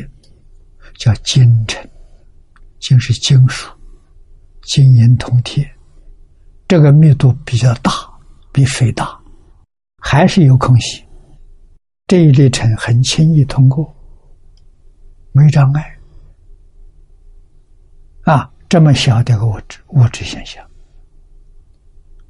[1.00, 1.90] 叫金尘，
[2.80, 3.70] 就是金属，
[4.64, 5.70] 金银铜铁，
[6.68, 7.92] 这个密度比较大，
[8.52, 9.20] 比水大，
[10.02, 11.04] 还是有空隙，
[12.06, 13.96] 这一粒尘很轻易通过，
[15.32, 15.98] 没障碍。
[18.24, 20.62] 啊，这么小的个物质物质现象，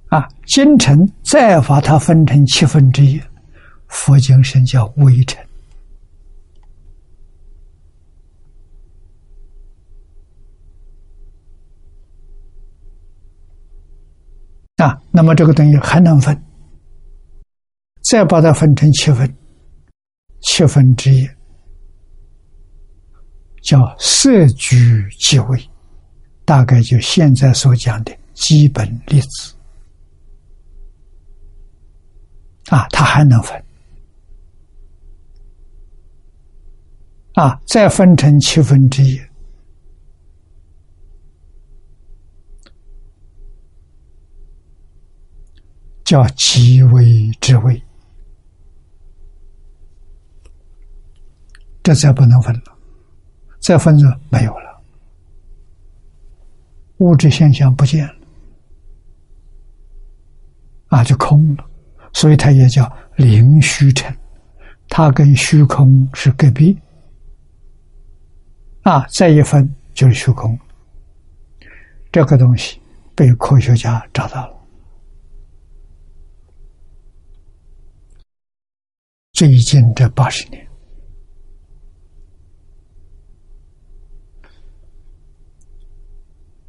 [0.10, 3.20] 啊，金尘再把它分成七分之一，
[3.88, 5.44] 佛经神叫微尘，
[14.78, 16.40] 啊，那么这个东西还能分，
[18.10, 19.36] 再把它分成七分，
[20.42, 21.28] 七分之一
[23.62, 25.70] 叫色居即位。
[26.46, 29.54] 大概就现在所讲的基本粒子
[32.70, 33.62] 啊，它还能分
[37.34, 39.20] 啊，再分成七分之一，
[46.08, 47.84] 叫极微之微，
[51.84, 52.78] 这再不能分了，
[53.60, 54.82] 再分就没有了。
[57.00, 58.14] 物质现象不见了，
[60.88, 61.66] 啊，就空了，
[62.14, 64.18] 所以它也叫灵虚尘，
[64.88, 66.80] 它跟虚空是隔壁，
[68.84, 70.58] 啊，再一分就是虚空，
[72.14, 72.82] 这个东西
[73.14, 74.57] 被科学家找到了。
[79.38, 80.68] 最近这八十年。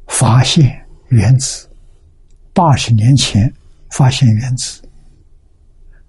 [0.05, 1.67] 发现原子，
[2.53, 3.51] 八十年前
[3.89, 4.87] 发现原子。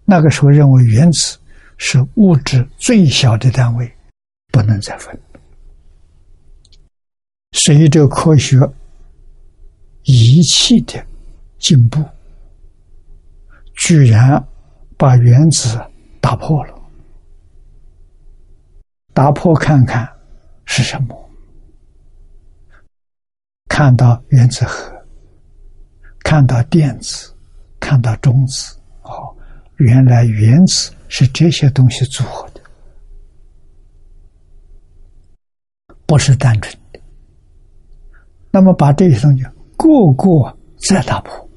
[0.04, 1.38] 那个时候认为原子
[1.78, 3.90] 是物质最小的单位，
[4.52, 5.18] 不能再分。
[7.52, 8.58] 随着科学
[10.02, 11.02] 仪器的
[11.58, 12.04] 进步，
[13.76, 14.46] 居然
[14.98, 15.82] 把原子
[16.31, 16.74] 打破了。
[19.12, 20.09] 打破看看
[20.64, 21.31] 是什么？
[23.66, 24.93] 看到原子核，
[26.20, 27.35] 看到电子，
[27.81, 29.35] 看到中子，哦，
[29.78, 32.61] 原来原子是这些东西组合的，
[36.07, 37.01] 不是单纯的。
[38.53, 39.43] 那么把这些东西
[39.76, 40.57] 个个
[40.89, 41.49] 再打破，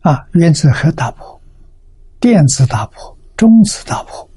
[0.00, 1.40] 啊，原子核打破，
[2.18, 4.28] 电子打破，中子打破。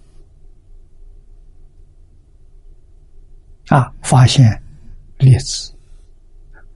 [3.67, 4.61] 啊，发现
[5.17, 5.73] 粒子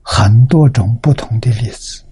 [0.02, 2.02] 很多种不同的粒子，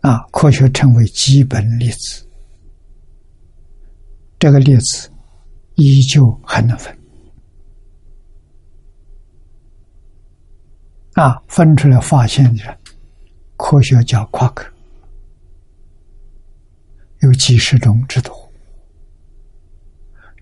[0.00, 2.26] 啊，科学称为基本粒子。
[4.38, 5.08] 这个粒子
[5.76, 6.98] 依旧还能分，
[11.12, 12.78] 啊，分出来发现的
[13.64, 14.68] 科学叫夸克，
[17.20, 18.34] 有几十种之多。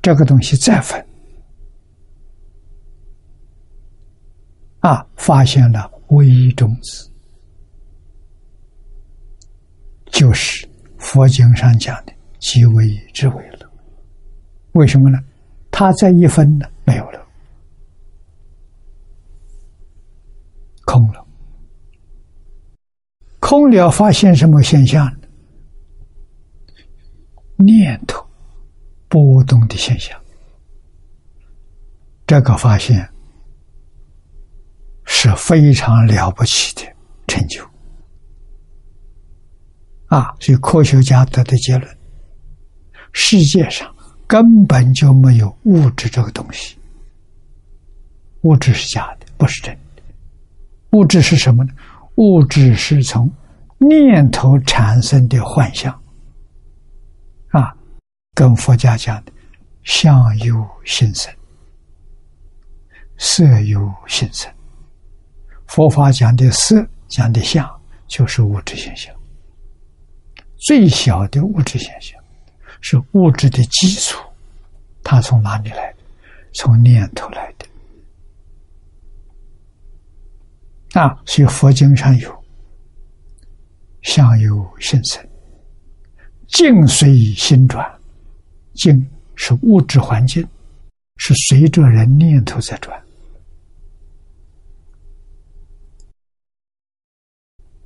[0.00, 1.06] 这个东西再分，
[4.78, 7.12] 啊，发现了微中子，
[10.06, 10.66] 就是
[10.96, 13.70] 佛经上讲的极微之微了。
[14.72, 15.18] 为什么呢？
[15.70, 17.22] 它再一分呢，没有了，
[20.86, 21.26] 空了。
[23.40, 25.12] 空了，发现什么现象？
[27.56, 28.24] 念头
[29.08, 30.18] 波动的现象。
[32.26, 33.06] 这个发现
[35.04, 36.82] 是非常了不起的
[37.26, 37.62] 成就
[40.06, 40.32] 啊！
[40.38, 41.98] 所以科学家得的结论：
[43.12, 43.92] 世界上
[44.28, 46.76] 根本就没有物质这个东西，
[48.42, 50.02] 物质是假的，不是真的。
[50.92, 51.72] 物质是什么呢？
[52.16, 53.30] 物质是从
[53.78, 55.92] 念头产生的幻象
[57.48, 57.74] 啊，
[58.34, 59.32] 跟佛家讲的
[59.84, 61.32] “相由心生”。
[63.16, 64.50] 色由心生，
[65.66, 67.68] 佛法讲的色，讲的相，
[68.06, 69.14] 就是物质现象。
[70.56, 72.18] 最小的物质现象，
[72.80, 74.18] 是物质的基础，
[75.02, 75.98] 它从哪里来的？
[76.52, 77.66] 从念头来的。
[80.94, 82.44] 啊，所以佛经上有
[84.02, 85.24] 相由心生，
[86.48, 87.88] 境随心转，
[88.74, 90.46] 境是物质环境，
[91.16, 93.00] 是随着人念头在转。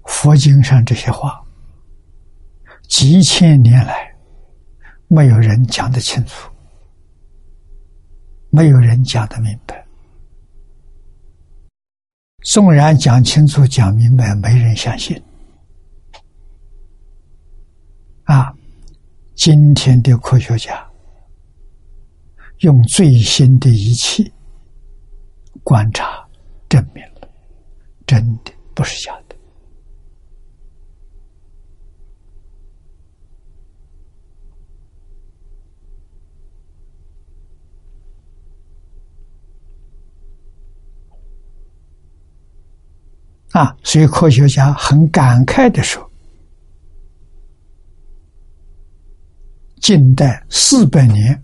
[0.06, 1.44] 佛经上这些话，
[2.88, 4.10] 几千年来
[5.08, 6.50] 没有人讲得清楚，
[8.48, 9.83] 没有人讲得明白。
[12.44, 15.20] 纵然讲清楚、讲明白，没人相信。
[18.24, 18.52] 啊，
[19.34, 20.86] 今天的科学家
[22.58, 24.30] 用最新的仪器
[25.62, 26.22] 观察，
[26.68, 27.28] 证明了
[28.06, 29.23] 真的不是假的。
[43.54, 46.10] 啊，所以科学家很感慨的说
[49.80, 51.40] ：“近代四百年，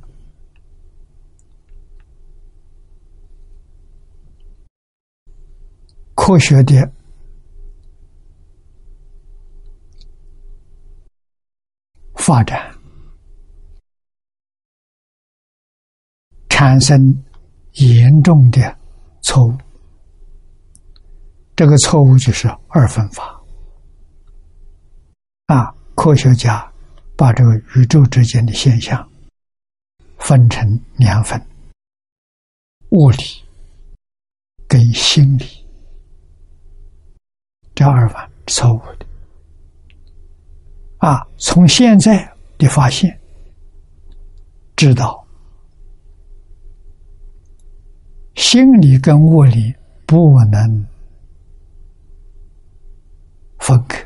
[6.17, 6.93] 科学的
[12.17, 12.77] 发展，
[16.49, 17.23] 产生
[17.75, 18.77] 严重的
[19.23, 19.57] 错误。”
[21.61, 23.39] 这个错误就是二分法
[25.45, 25.71] 啊！
[25.95, 26.67] 科学家
[27.15, 29.07] 把这个宇宙之间的现象
[30.17, 31.39] 分成两分：
[32.93, 33.19] 物理
[34.67, 35.45] 跟心理。
[37.75, 39.05] 这二分错误的
[40.97, 41.29] 啊！
[41.37, 43.21] 从现在的发现
[44.77, 45.23] 知道，
[48.37, 49.75] 心理跟物理
[50.07, 50.87] 不能。
[53.61, 54.05] 分开，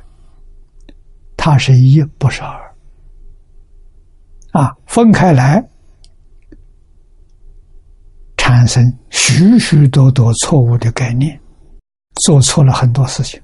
[1.36, 2.74] 它是一，不是二。
[4.52, 5.64] 啊，分开来，
[8.36, 11.40] 产生许许多多错误的概念，
[12.26, 13.40] 做错了很多事情。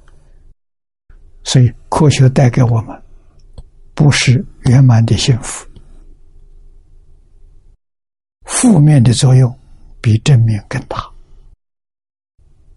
[1.42, 3.02] 所以，科学带给我们
[3.94, 5.66] 不是圆满的幸福，
[8.44, 9.58] 负面的作用
[10.00, 10.98] 比正面更大。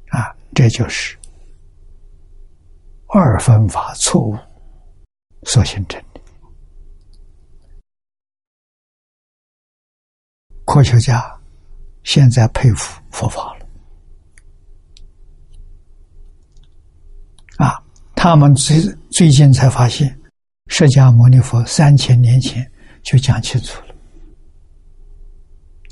[0.09, 1.17] 啊，这就是。
[3.15, 4.35] 二分法错误
[5.43, 6.21] 所形成的，
[10.65, 11.39] 科学家
[12.03, 13.67] 现在佩服佛法了
[17.57, 17.79] 啊！
[18.15, 20.19] 他们最最近才发现，
[20.65, 22.67] 释迦牟尼佛三千年前
[23.03, 23.93] 就讲清楚了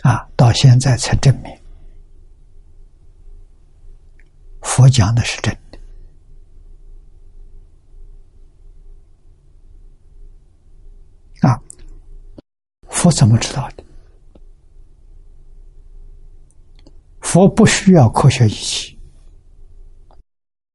[0.01, 1.55] 啊，到现在才证明
[4.63, 5.55] 佛讲的是真。
[13.01, 13.83] 佛怎么知道的？
[17.19, 18.95] 佛不需要科学仪器，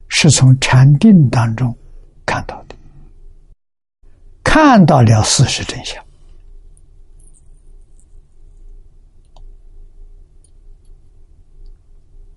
[0.09, 1.73] 是从禅定当中
[2.27, 2.75] 看到的，
[4.43, 6.05] 看到了事实真相，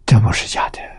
[0.06, 0.99] 这不是假的。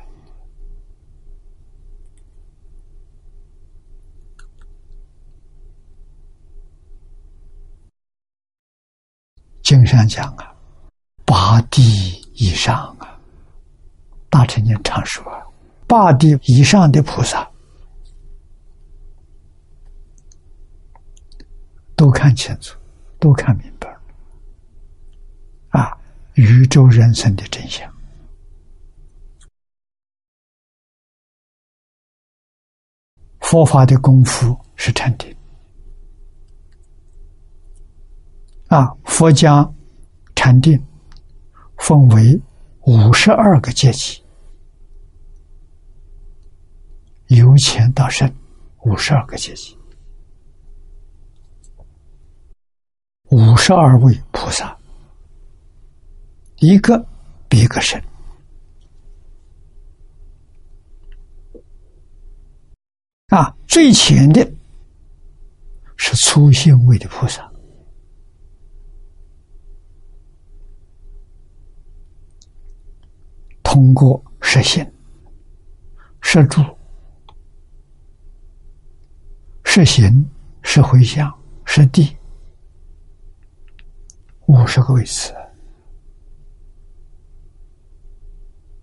[9.70, 10.52] 经上讲啊，
[11.24, 11.80] 八地
[12.34, 13.16] 以上啊，
[14.28, 15.46] 大乘经常说啊，
[15.86, 17.48] 八地以上的菩萨
[21.94, 22.76] 都看清楚，
[23.20, 23.88] 都看明白
[25.68, 25.96] 啊，
[26.34, 27.88] 宇宙人生的真相，
[33.38, 35.32] 佛法的功夫是禅定。
[38.70, 39.74] 啊，佛将
[40.36, 40.80] 禅定
[41.76, 42.40] 分为
[42.82, 44.22] 五十二个阶级，
[47.26, 48.32] 由浅到深，
[48.84, 49.76] 五十二个阶级，
[53.30, 54.78] 五十二位菩萨，
[56.58, 57.04] 一个
[57.48, 58.00] 比一个深。
[63.30, 64.48] 啊，最浅的
[65.96, 67.49] 是初性位的菩萨，
[73.80, 74.86] 通过实心、
[76.20, 76.60] 实住、
[79.64, 80.28] 实行、
[80.60, 81.32] 实回向、
[81.64, 82.14] 实地。
[84.48, 85.32] 五十个位次。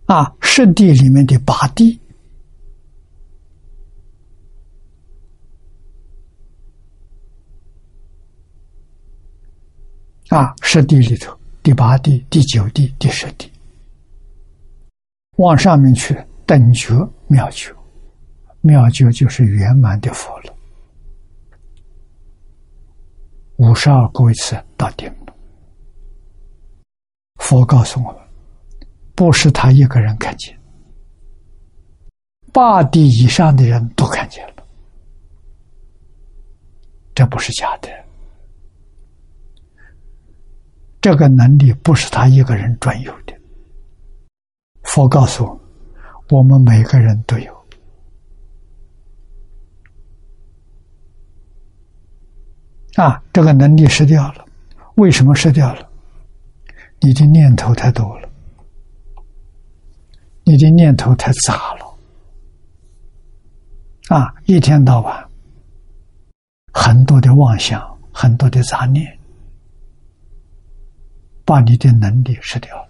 [0.08, 2.02] 啊，实地里面的八地。
[10.30, 13.52] 啊，十地里头，第八地、第九地、第十地，
[15.38, 16.16] 往上面去，
[16.46, 16.94] 等觉
[17.28, 17.74] 妙觉，
[18.62, 20.54] 妙觉就是圆满的佛了。
[23.58, 25.34] 五十二个位次到顶了。
[27.38, 28.22] 佛告诉我们，
[29.16, 30.58] 不是他一个人看见，
[32.52, 34.64] 八地以上的人都看见了，
[37.14, 37.90] 这不是假的。
[41.00, 43.37] 这个能力不是他一个人专有的。
[44.98, 47.56] 佛告诉我，我们每个人都有。
[52.96, 54.44] 啊，这个能力失掉了，
[54.96, 55.88] 为什么失掉了？
[57.00, 58.28] 你的念头太多了，
[60.44, 61.86] 你的念头太杂了。
[64.10, 65.30] 啊，一天到晚，
[66.74, 67.80] 很多的妄想，
[68.12, 69.06] 很多的杂念。
[71.46, 72.87] 把你的能力失掉了。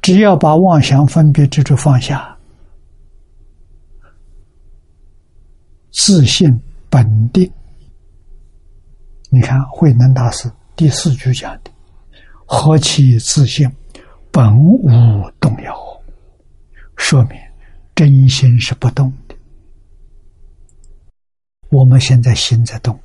[0.00, 2.36] 只要把妄想分别执着放下，
[5.90, 7.50] 自信本定。
[9.30, 11.70] 你看慧能大师第四句讲的
[12.46, 13.70] ：“何其自信，
[14.30, 14.88] 本无
[15.38, 15.76] 动摇。”
[16.96, 17.38] 说明
[17.94, 19.34] 真心是不动的。
[21.70, 22.98] 我们现在心在动。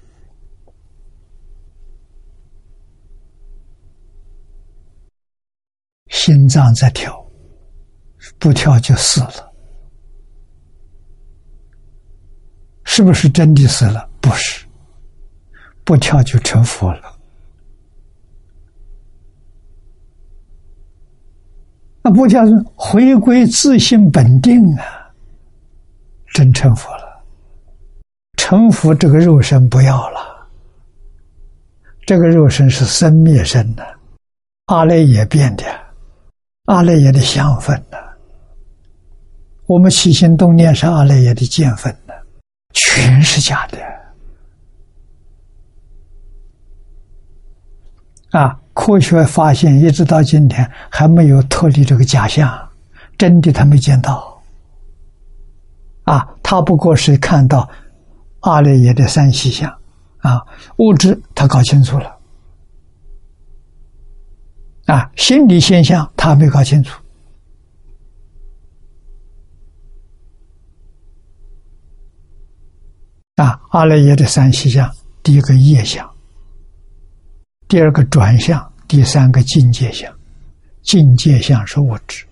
[6.14, 7.12] 心脏在跳，
[8.38, 9.52] 不跳就死了。
[12.84, 14.08] 是不是真的死了？
[14.22, 14.64] 不是，
[15.84, 17.20] 不跳就成佛了。
[22.04, 25.12] 那不跳是回归自信本定啊，
[26.36, 27.26] 真成佛了。
[28.38, 30.48] 成佛这个肉身不要了，
[32.06, 33.84] 这个肉身是生灭身的，
[34.66, 35.83] 阿赖也变的。
[36.66, 37.98] 阿赖耶的相分呢？
[39.66, 42.14] 我们起心动念是阿赖耶的见分呢，
[42.72, 43.78] 全是假的。
[48.32, 52.70] 啊，科学发现一直到今天还没有脱离这个假象，
[53.18, 54.42] 真的他没见到。
[56.04, 57.70] 啊，他不过是看到
[58.40, 59.70] 阿赖耶的三细相，
[60.20, 60.42] 啊，
[60.78, 62.23] 物质他搞清楚了。
[64.86, 67.02] 啊，心理现象他没搞清楚。
[73.36, 76.08] 啊，阿赖耶的三细相：第一个业相，
[77.68, 80.14] 第二个转向，第三个境界相。
[80.82, 82.26] 境界相是物质，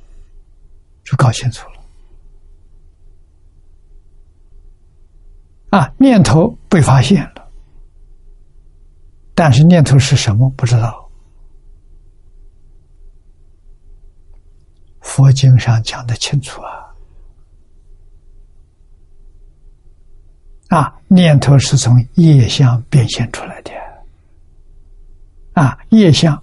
[1.05, 1.75] 就搞清楚了。
[5.69, 7.49] 啊，念头被发现了，
[9.33, 11.00] 但是念头是什么不知道。
[15.01, 16.87] 佛经上讲的清楚啊，
[20.69, 23.71] 啊，念头是从业相变现出来的，
[25.53, 26.41] 啊，业相，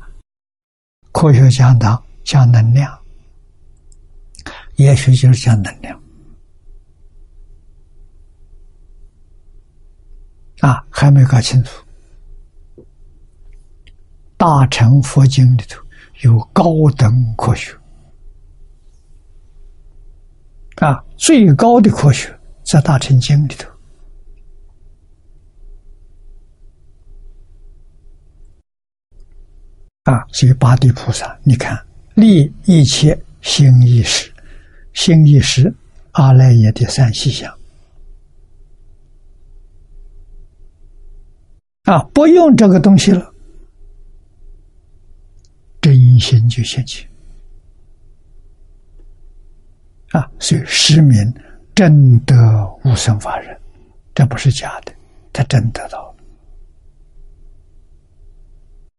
[1.13, 1.79] 科学讲
[2.25, 2.99] 讲能量，
[4.75, 5.99] 也许就是讲能量，
[10.61, 11.85] 啊，还没搞清楚，
[14.37, 15.81] 大乘佛经里头
[16.23, 16.65] 有高
[16.97, 17.78] 等科学。
[20.81, 22.29] 啊，最高的科学
[22.64, 23.68] 在《大乘经》里头。
[30.05, 31.76] 啊，所以八地菩萨，你看
[32.14, 34.33] 立一切心意识，
[34.93, 35.74] 心意识
[36.12, 37.53] 阿赖耶的三细相。
[41.83, 43.35] 啊，不用这个东西了，
[45.81, 47.08] 真心就现前。
[50.13, 51.17] 啊，所以失明
[51.75, 52.35] 真得
[52.85, 53.59] 无生法忍，
[54.15, 54.93] 这不是假的，
[55.33, 55.99] 他真得到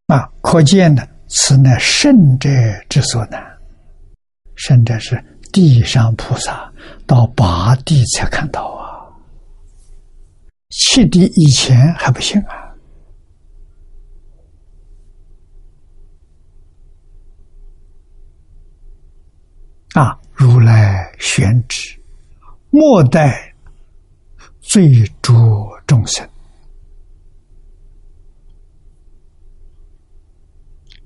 [0.07, 0.15] 了。
[0.15, 2.49] 啊，可见呢，此乃圣者
[2.89, 3.43] 之所难。
[4.55, 6.71] 圣者是地上菩萨
[7.07, 9.07] 到八地才看到啊，
[10.69, 12.69] 七地以前还不行啊。
[19.95, 20.18] 啊！
[20.41, 21.99] 如来宣旨，
[22.69, 23.53] 莫待
[24.61, 25.33] 罪诸
[25.85, 26.25] 众生。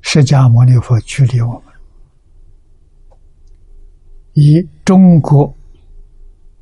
[0.02, 1.74] 释迦牟尼佛距离我们，
[4.34, 5.52] 以中国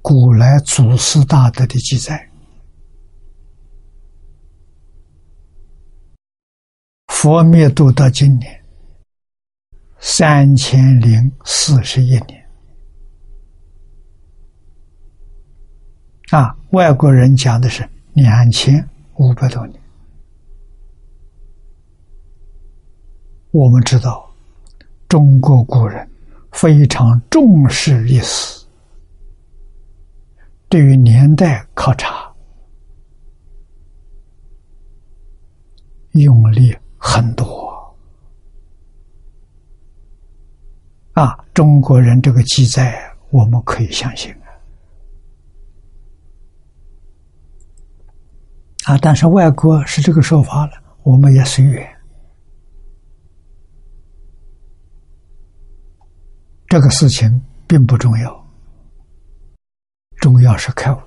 [0.02, 2.26] 古来祖师大德的记载，
[7.08, 8.64] 佛灭度到今年
[10.00, 12.41] 三千零四十一年。
[16.32, 19.80] 啊，外国人讲的是两千五百多年。
[23.52, 24.34] 我们知道，
[25.10, 26.10] 中国古人
[26.54, 28.66] 非常重视历史，
[30.70, 32.34] 对于年代考察
[36.12, 37.70] 用力很多。
[41.12, 42.98] 啊，中国人这个记载，
[43.32, 44.34] 我们可以相信。
[48.86, 48.98] 啊！
[48.98, 50.72] 但是外国是这个说法了，
[51.04, 51.88] 我们也随缘。
[56.68, 57.30] 这个事情
[57.68, 58.50] 并不重要，
[60.18, 60.98] 重要是开悟。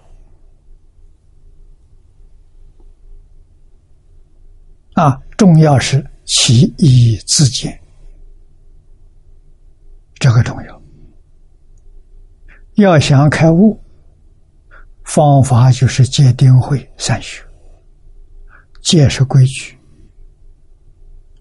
[4.94, 7.76] 啊，重要是其意自见，
[10.14, 10.82] 这个重要。
[12.74, 13.78] 要想开悟，
[15.04, 17.43] 方法就是戒定慧三学。
[18.84, 19.76] 戒是规矩，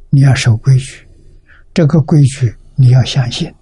[0.09, 1.05] 你要守规矩。
[1.73, 3.53] 这个规矩你要相信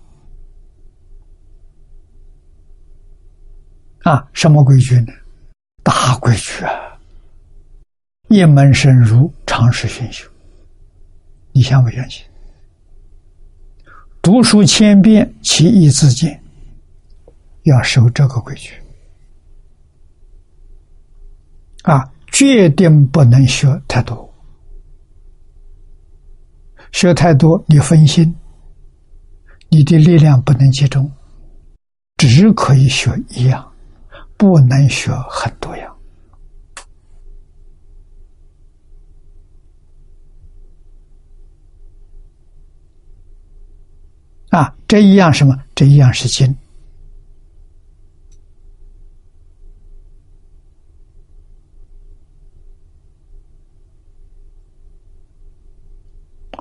[4.04, 4.30] 啊！
[4.34, 5.14] 什么规矩呢？
[5.82, 6.72] 大规矩啊！
[8.28, 10.30] 一门深入，长时熏修。
[11.54, 12.24] 你相不相信？
[14.22, 16.44] 读书千遍，其义自见。
[17.64, 18.74] 要守这个规矩
[21.84, 22.11] 啊！
[22.42, 24.34] 决定不能学太多，
[26.92, 28.36] 学太多你分心，
[29.70, 31.12] 你的力量不能集中，
[32.18, 33.72] 只可以学一样，
[34.38, 35.96] 不能学很多样。
[44.50, 45.56] 啊，这一样什么？
[45.76, 46.58] 这一样是经。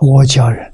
[0.01, 0.73] 我教人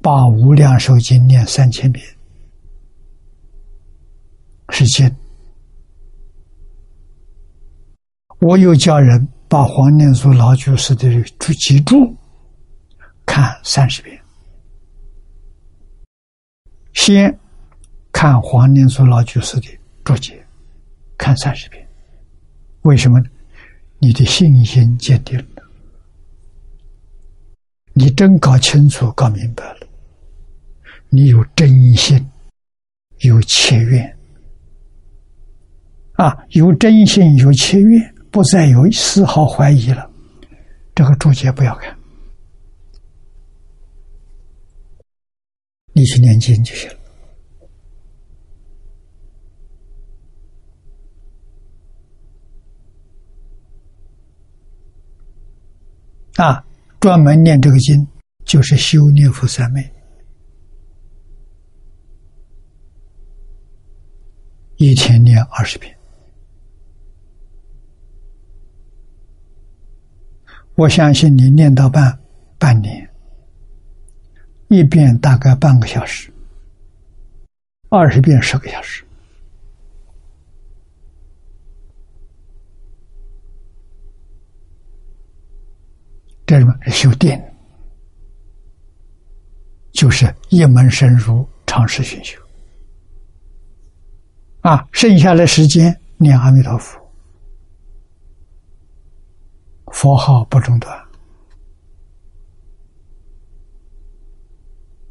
[0.00, 2.02] 把《无量寿经》念三千遍，
[4.70, 5.14] 是经。
[8.40, 11.96] 我又教人把黄念祖老居士的注集注
[13.26, 14.18] 看三十遍，
[16.94, 17.38] 先
[18.10, 20.42] 看黄念祖老居士的注解，
[21.18, 21.86] 看三十遍，
[22.82, 23.26] 为什么呢？
[24.04, 25.62] 你的信心坚定了，
[27.94, 29.86] 你真搞清楚、搞明白了，
[31.08, 32.22] 你有真心，
[33.20, 34.14] 有切愿，
[36.16, 40.10] 啊，有真心，有切愿，不再有丝毫怀疑了。
[40.94, 41.96] 这个注解不要看，
[45.94, 47.03] 你去念经就行了。
[56.36, 56.64] 啊，
[56.98, 58.04] 专门念这个经，
[58.44, 59.88] 就是修念佛三昧，
[64.76, 65.96] 一天念二十遍。
[70.74, 72.18] 我相信你念到半
[72.58, 73.08] 半年，
[74.66, 76.32] 一遍大概半个小时，
[77.90, 79.03] 二十遍十个小时。
[86.46, 86.74] 这是什么？
[86.90, 87.40] 修定，
[89.92, 92.38] 就是一门深入，长时熏修。
[94.60, 96.98] 啊，剩下的时间念阿弥陀佛，
[99.92, 100.96] 佛号不中断。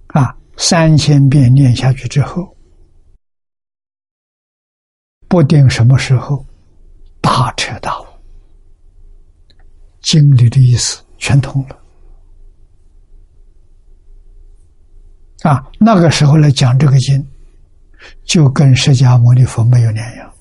[0.08, 2.56] 啊，三千遍念下去之后，
[5.28, 6.46] 不定什么时候
[7.22, 8.06] 大彻大悟。
[10.02, 11.80] 经里的意思全通了。
[15.44, 17.26] 啊，那个时候来讲这个经，
[18.26, 20.34] 就跟释迦牟尼佛没有两样。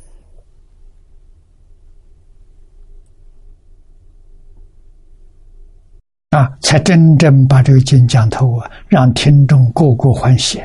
[6.30, 10.60] 啊，才真正把这个经讲透啊，让听众个个欢喜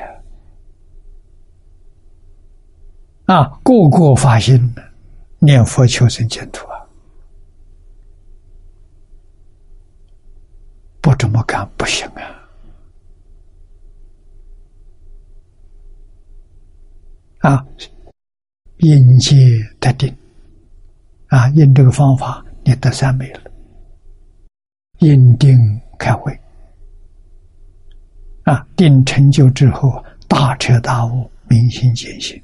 [3.25, 4.73] 啊，个个发心
[5.37, 6.76] 念佛求生净土啊，
[11.07, 12.05] 不这么干不行
[17.39, 17.49] 啊！
[17.49, 17.65] 啊，
[18.79, 19.35] 因戒
[19.79, 20.13] 得定
[21.27, 23.41] 啊，用这个方法，你得三昧了。
[24.99, 25.57] 因定
[25.97, 26.37] 开会
[28.43, 32.43] 啊，定成就之后，大彻大悟，明心见性，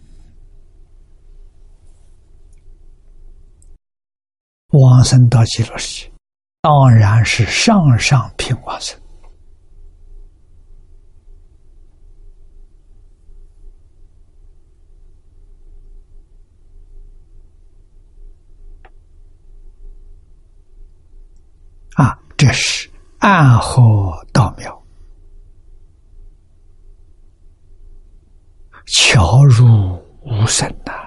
[4.69, 6.12] 往生到极乐世界，
[6.65, 8.97] 当然是上上品往生
[21.95, 22.17] 啊。
[22.37, 22.89] 这是
[23.19, 24.83] 暗合道妙，
[28.85, 30.93] 巧如无声呐！
[30.93, 31.02] 啊，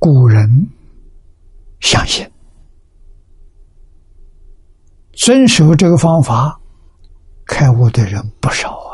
[0.00, 0.66] 古人
[1.80, 2.26] 相信，
[5.12, 6.58] 遵守这个方法，
[7.44, 8.88] 开悟的人不少啊。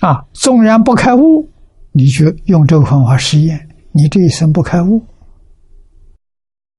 [0.00, 1.48] 啊，纵然不开悟，
[1.92, 5.02] 你就用这个方法实验，你这一生不开悟，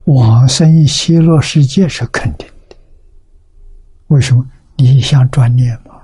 [0.05, 2.47] 往生西落世界是肯定。
[4.13, 4.45] 为什么？
[4.77, 6.01] 你一向专念嘛。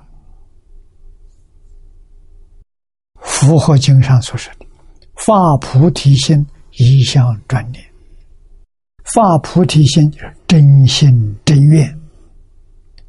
[3.22, 4.66] 符合经上所说的，
[5.16, 7.84] 发菩提心，一向专念。
[9.14, 12.00] 发菩提心就是真心真愿，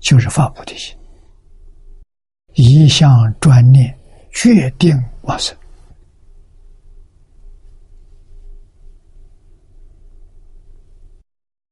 [0.00, 0.96] 就是发菩提心，
[2.54, 3.10] 一向
[3.40, 3.96] 专念。
[4.32, 5.56] 决定往生，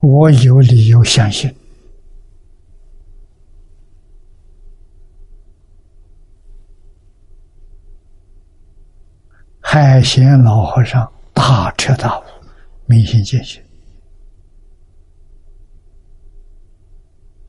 [0.00, 1.54] 我有理由相信，
[9.70, 12.22] 海贤老和尚大彻大悟，
[12.86, 13.62] 明心见性。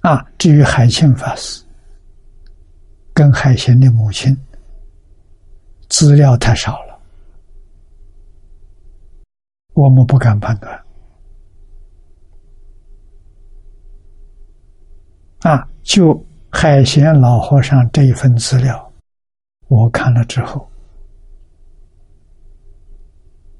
[0.02, 1.64] 啊，至于海清法师
[3.14, 4.38] 跟海贤的母亲。
[5.88, 7.00] 资料太少了，
[9.74, 10.84] 我们不敢判断。
[15.40, 18.91] 啊，就海贤老和尚这一份资料，
[19.70, 20.69] 我看了之后，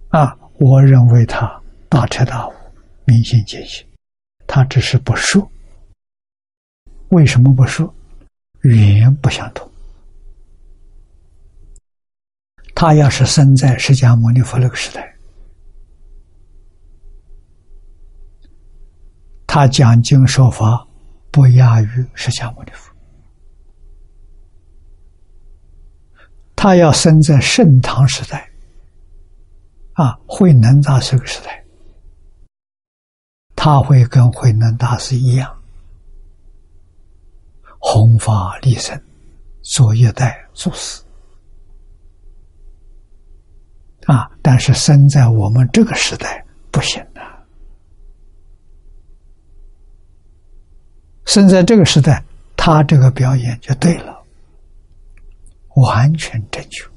[0.10, 2.54] 啊，我认为他大彻大悟，
[3.06, 3.86] 明心见性，
[4.48, 5.48] 他只是不说。
[7.10, 7.94] 为什么不说？
[8.62, 9.70] 语言不相同。
[12.74, 15.16] 他要是生在释迦牟尼佛那个时代，
[19.46, 20.88] 他讲经说法
[21.30, 22.92] 不亚于释迦牟尼佛。
[26.56, 28.49] 他要生在盛唐时代，
[30.00, 31.62] 啊，慧能大师个时代，
[33.54, 35.62] 他会跟慧能大师一样，
[37.80, 38.98] 弘法利生，
[39.62, 41.04] 做一代祖师。
[44.06, 44.32] 啊！
[44.42, 47.44] 但是生在我们这个时代不行啊！
[51.26, 52.24] 生在这个时代，
[52.56, 54.24] 他这个表演就对了，
[55.76, 56.89] 完全正确。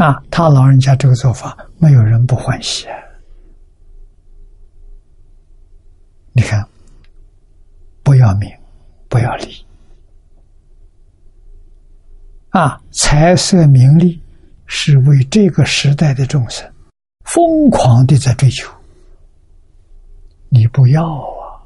[0.00, 2.86] 啊，他老人家这个做法，没有人不欢喜。
[6.32, 6.66] 你看，
[8.02, 8.50] 不要名，
[9.10, 9.62] 不要利。
[12.48, 14.18] 啊，财色名利
[14.64, 16.66] 是为这个时代的众生
[17.26, 18.72] 疯狂的在追求，
[20.48, 21.60] 你不要啊！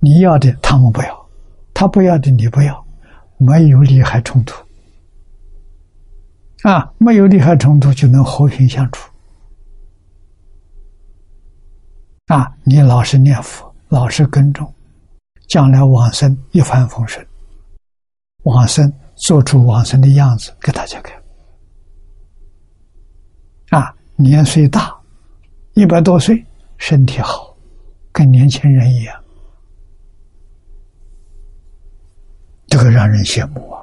[0.00, 1.28] 你要的他们不要，
[1.74, 2.82] 他不要的你不要，
[3.36, 4.56] 没有利害冲突
[6.62, 9.10] 啊，没有利害冲突就能和平相处
[12.26, 14.72] 啊，你老实念佛，老实耕种，
[15.48, 17.26] 将来往生一帆风顺。
[18.44, 21.20] 往生做出往生的样子给大家看。
[23.70, 24.96] 啊，年岁大，
[25.74, 26.44] 一百多岁，
[26.78, 27.56] 身体好，
[28.12, 29.24] 跟年轻人一样，
[32.68, 33.81] 这个让人羡慕啊！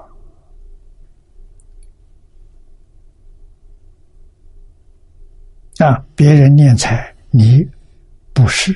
[5.80, 7.66] 啊，别人念财，你
[8.34, 8.76] 不是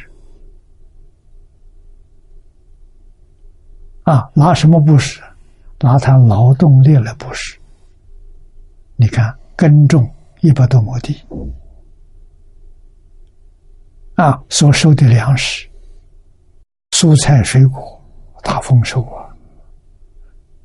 [4.03, 4.29] 啊？
[4.33, 5.21] 拿什么不是？
[5.79, 7.59] 拿他劳动力来布施。
[8.95, 10.09] 你看，耕种
[10.39, 11.21] 一百多亩地，
[14.15, 15.67] 啊，所收的粮食、
[16.91, 18.01] 蔬菜、水果
[18.43, 19.27] 大丰收啊，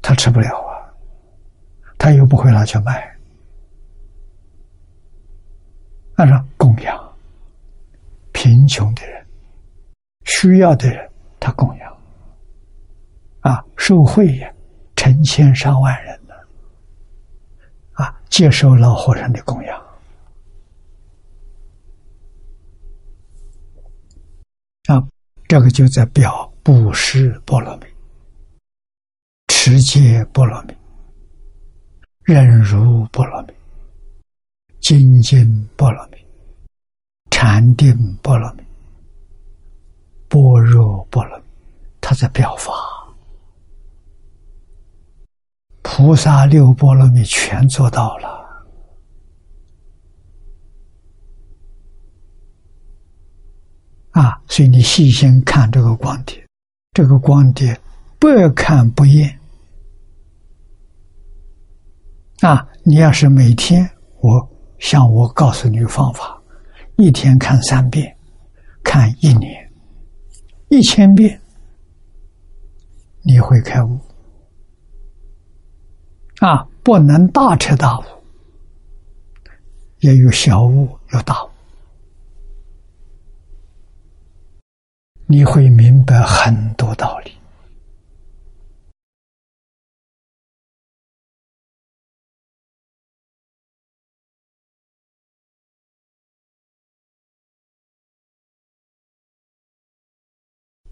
[0.00, 0.86] 他吃不了啊，
[1.98, 3.17] 他又不会拿去卖，
[6.18, 7.16] 那是供养
[8.32, 9.24] 贫穷的人、
[10.24, 11.08] 需要的人，
[11.38, 11.98] 他供养。
[13.40, 14.52] 啊，受贿呀。
[14.96, 16.34] 成千上万人呢，
[17.92, 19.80] 啊，接受老和尚的供养，
[24.88, 25.00] 啊，
[25.46, 27.86] 这个就在表布施波罗蜜，
[29.46, 30.74] 持戒波罗蜜，
[32.24, 33.54] 忍辱波罗蜜，
[34.80, 36.18] 精进波罗蜜，
[37.30, 38.62] 禅定波罗蜜，
[40.28, 41.44] 般若波罗蜜，
[42.00, 42.72] 他在表法。
[45.82, 48.28] 菩萨六波罗蜜全做到了
[54.12, 54.40] 啊！
[54.46, 56.46] 所以你细心看这个光碟，
[56.92, 57.78] 这个光碟
[58.18, 59.38] 百看不厌
[62.40, 62.68] 啊！
[62.84, 63.88] 你要是每天
[64.20, 66.40] 我像我告诉你方法，
[66.96, 68.16] 一天看三遍，
[68.82, 69.70] 看一年，
[70.68, 71.40] 一千遍，
[73.22, 73.98] 你会开悟。
[76.40, 78.04] 啊，不能大彻大悟，
[80.00, 81.48] 也有小悟，有大悟。
[85.26, 87.32] 你会明白很多道理。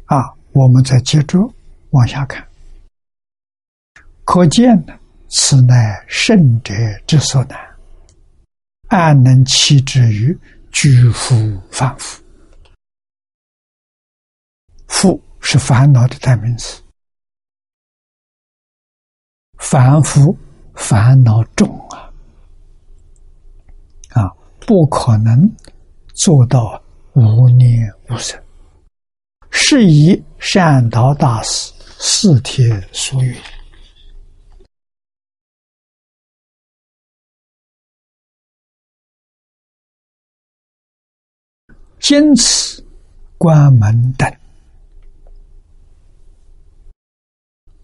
[0.07, 1.39] 啊，我们再接着
[1.91, 2.47] 往下看，
[4.25, 4.99] 可见呢。
[5.29, 6.73] 此乃圣者
[7.05, 7.59] 之所难，
[8.87, 10.39] 安能弃之于
[10.71, 11.35] 居夫
[11.69, 12.23] 凡夫？
[14.87, 16.81] 夫是烦恼的代名词，
[19.59, 20.39] 凡夫
[20.77, 22.07] 烦恼重啊，
[24.11, 24.31] 啊，
[24.61, 25.43] 不可能
[26.15, 26.81] 做到
[27.15, 28.41] 无念无生。
[29.59, 33.35] 是以善导大师四帖所云。
[41.99, 42.85] 坚持
[43.39, 44.31] 关门等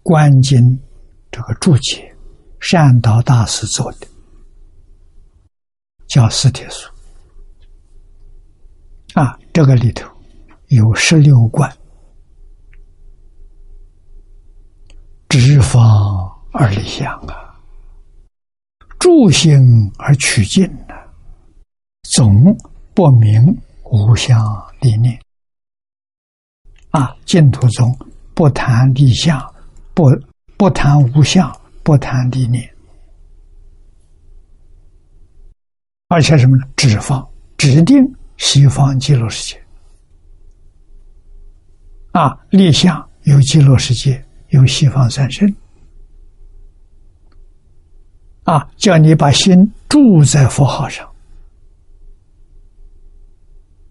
[0.03, 0.79] 关经
[1.31, 2.15] 这个注解，
[2.61, 4.07] 善导大师做的，
[6.07, 6.89] 叫四帖书
[9.15, 9.37] 啊。
[9.51, 10.12] 这个里头
[10.73, 11.71] 有十六观，
[15.29, 17.55] 直方而立相啊，
[18.99, 19.57] 助心
[19.97, 20.93] 而取静啊，
[22.03, 22.55] 总
[22.93, 23.57] 不明。
[23.91, 24.41] 无相
[24.81, 25.21] 理念
[26.89, 27.95] 啊，净土中
[28.33, 29.39] 不谈立相，
[29.93, 30.09] 不
[30.57, 32.67] 不谈无相，不谈立念，
[36.07, 36.63] 而且什么呢？
[36.75, 37.23] 指放
[37.55, 38.03] 指定
[38.37, 39.62] 西方极乐世界
[42.13, 45.51] 啊，立相有极乐世界，有西方三圣
[48.43, 51.07] 啊，叫你把心住在佛号上。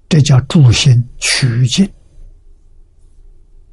[0.09, 1.91] 这叫助心取静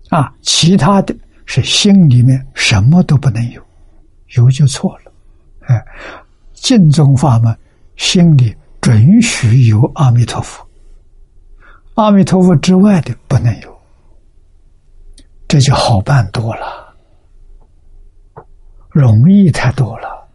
[0.09, 0.33] 啊！
[0.41, 1.13] 其他的
[1.45, 3.61] 是心里面什么都不能有，
[4.35, 5.11] 有就错了。
[5.67, 5.85] 哎，
[6.53, 7.55] 净宗法门，
[7.97, 10.65] 心里准许有阿弥陀佛，
[11.95, 13.78] 阿弥陀佛之外的不能有，
[15.49, 16.95] 这就好办多了，
[18.91, 20.29] 容易太多了。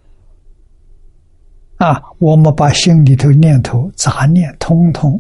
[1.77, 5.19] 啊，我们把心里头念头杂念通通。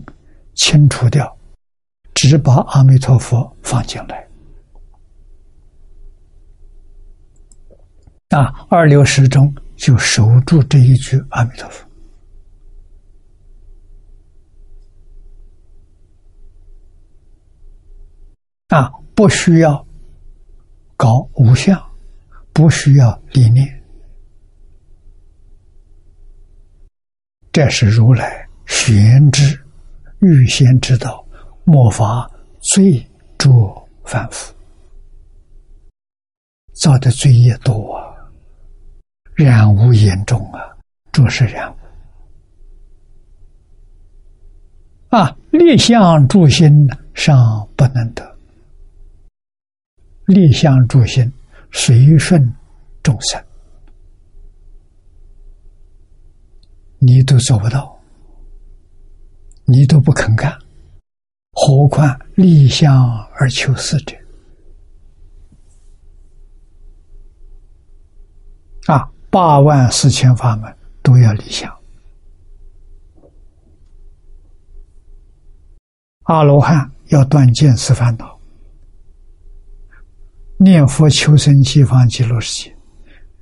[0.56, 1.36] 清除掉，
[2.14, 4.24] 只把阿弥陀佛放进来。
[8.28, 11.84] 啊，二六十中就守住这一句阿弥陀佛。
[18.68, 19.83] 啊不需要
[20.96, 21.80] 搞无相，
[22.52, 23.82] 不需要理念，
[27.52, 29.60] 这是如来玄知
[30.20, 31.24] 预先知道，
[31.64, 32.30] 莫法
[32.60, 33.04] 罪
[33.38, 34.54] 着凡夫。
[36.72, 38.14] 造的罪业多啊，
[39.34, 40.76] 染污严重啊，
[41.12, 41.76] 着实染污。
[45.10, 48.33] 啊，立相助心尚不能得。
[50.26, 51.30] 立相助心，
[51.70, 52.54] 随顺
[53.02, 53.44] 众生，
[56.98, 57.98] 你都做不到，
[59.64, 60.58] 你都不肯干，
[61.52, 64.16] 何况立相而求事者？
[68.86, 71.70] 啊，八万四千法门都要立相。
[76.24, 78.33] 阿罗汉要断见思烦恼。
[80.58, 82.76] 念佛求生西方极乐世界，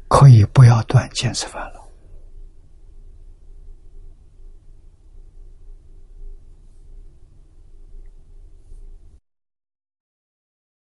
[0.08, 1.88] 可以不要断见思烦恼，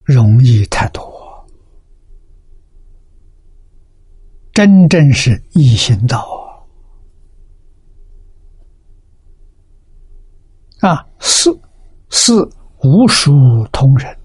[0.05, 1.02] 容易太多，
[4.52, 6.66] 真正是易行道
[10.81, 11.07] 啊！
[11.19, 11.51] 是
[12.09, 12.32] 是
[12.82, 13.31] 无数
[13.70, 14.20] 同人。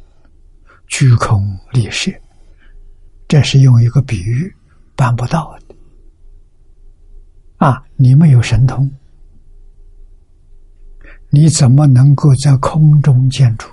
[0.87, 2.11] 虚空立舍，
[3.27, 4.55] 这是用一个比喻，
[4.95, 5.75] 办不到的。
[7.57, 8.89] 啊，你没有神通，
[11.29, 13.67] 你怎么能够在空中建筑？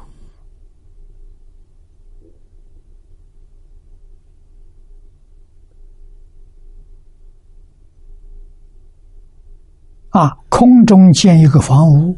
[10.10, 12.16] 啊，空中建一个房屋，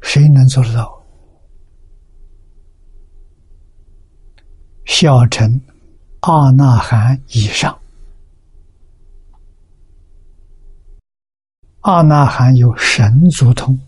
[0.00, 0.97] 谁能做得到？
[4.88, 5.60] 小乘
[6.20, 7.78] 阿那含以上，
[11.82, 13.78] 阿那含有神足通。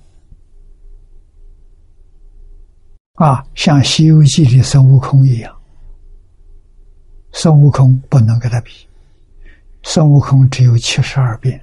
[3.15, 5.59] 啊，像《西游记》里孙悟空一样，
[7.33, 8.71] 孙悟空不能跟他比，
[9.83, 11.61] 孙悟空只有七十二变。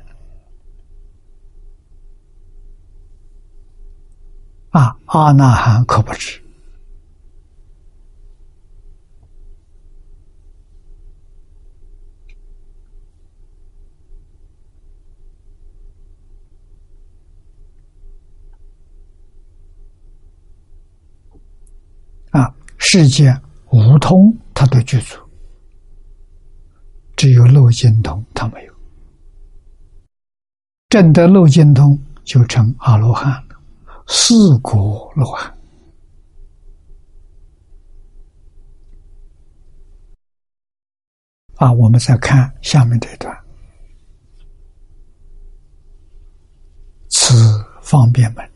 [4.71, 6.41] 啊，阿那含可不止。
[22.89, 23.37] 世界
[23.69, 25.17] 无通，他都具足；
[27.17, 28.73] 只有漏尽通，他没有。
[30.87, 33.61] 证得漏尽通，就成阿罗汉了，
[34.07, 35.53] 四果罗汉。
[41.55, 43.37] 啊，我们再看下面这段：
[47.09, 47.35] 此
[47.81, 48.49] 方便门，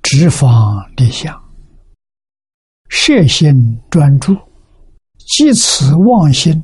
[0.00, 1.43] 直方立相。
[2.96, 4.36] 摄心专注，
[5.18, 6.62] 即此妄心，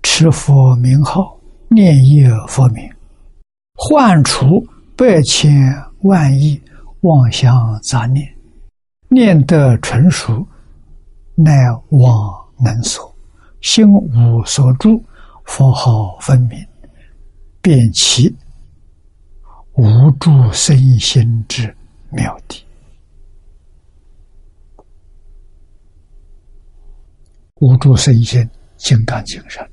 [0.00, 1.36] 持佛名号，
[1.68, 2.88] 念业佛名，
[3.74, 4.64] 唤除
[4.96, 5.52] 百千
[6.02, 6.58] 万亿
[7.00, 7.52] 妄想
[7.82, 8.24] 杂念，
[9.08, 10.46] 念得纯熟，
[11.34, 11.52] 乃
[11.90, 12.32] 妄
[12.64, 13.12] 能所，
[13.60, 15.04] 心无所住，
[15.46, 16.64] 佛号分明，
[17.60, 18.32] 便其
[19.74, 21.76] 无住身心之
[22.10, 22.60] 妙谛。
[27.62, 28.44] 无助身心，
[28.76, 29.64] 金刚精神。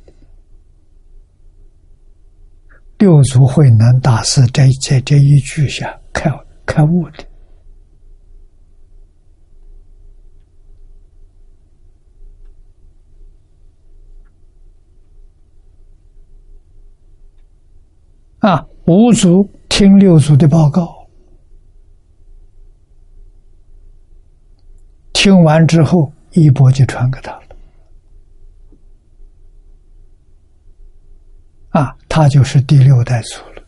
[3.00, 6.30] 六祖慧能大师在在这一句下开
[6.68, 7.26] 开悟的
[18.38, 18.64] 啊！
[18.86, 21.10] 五祖听六祖的报告，
[25.12, 27.44] 听完之后，一波就传给他了。
[31.70, 33.64] 啊，他就是第六代祖了。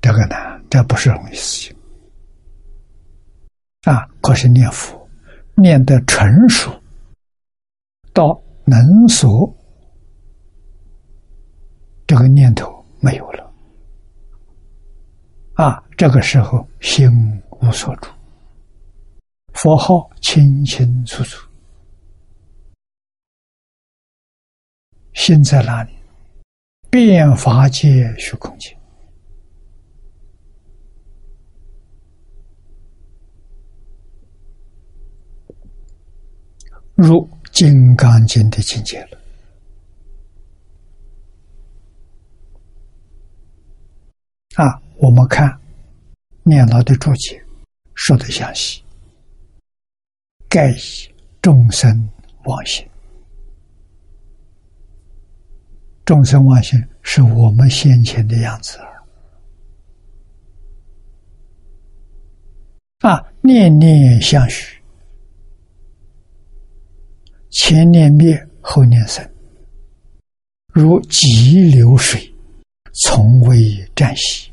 [0.00, 0.36] 这个呢，
[0.70, 1.76] 这不是容易事情。
[3.82, 5.08] 啊，可是念佛
[5.54, 6.72] 念得成熟，
[8.12, 9.54] 到能所，
[12.06, 13.52] 这个念头没有了。
[15.54, 17.08] 啊，这个时候心
[17.60, 18.08] 无所住，
[19.52, 21.47] 佛号清清楚楚。
[25.14, 25.92] 心在哪里？
[26.90, 28.74] 变法界虚空界。
[36.94, 39.18] 入《金刚经》的境界了，
[44.56, 45.60] 啊，我们看
[46.42, 47.40] 念老的注解
[47.94, 48.82] 说的详细，
[50.48, 52.10] 盖以众生
[52.46, 52.84] 妄心，
[56.08, 58.78] 众生妄心是我们先前的样子
[63.00, 63.22] 啊！
[63.42, 64.80] 念念相续，
[67.50, 69.22] 前念灭，后念生，
[70.72, 72.34] 如急流水，
[73.04, 73.58] 从未
[73.94, 74.50] 暂息。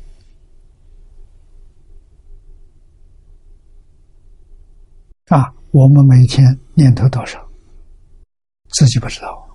[5.28, 5.50] 啊！
[5.70, 7.42] 我们每天念头多少，
[8.68, 9.45] 自己不知道。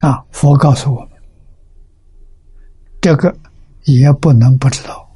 [0.00, 1.10] 啊，佛告诉我们，
[3.00, 3.34] 这个
[3.84, 5.06] 也不能不知道，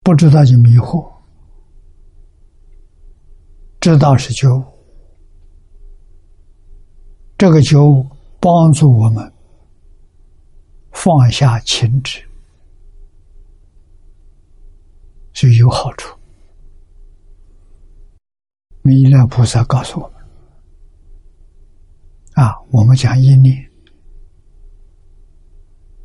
[0.00, 1.06] 不知道就迷惑，
[3.78, 4.64] 知道是觉悟，
[7.36, 8.06] 这个觉悟
[8.40, 9.32] 帮助我们
[10.92, 12.22] 放下情执。
[15.34, 16.16] 就有好处。
[18.82, 20.11] 弥勒菩萨告诉我
[22.34, 23.70] ：“啊，我们讲一念，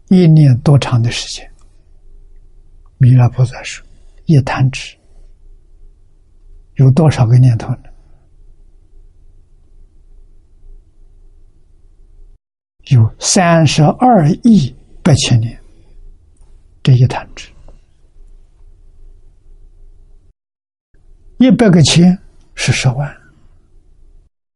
[0.09, 1.49] 一念多长的时间？”
[2.99, 3.85] 弥勒菩萨说
[4.25, 4.97] ：“一弹指，
[6.75, 7.83] 有多少个念头呢？
[12.87, 15.57] 有三十二亿八千年，
[16.81, 17.49] 这一弹指。”
[21.39, 22.17] 一百个千
[22.55, 23.15] 是十万，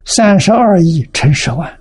[0.06, 1.80] 三十二亿乘十万，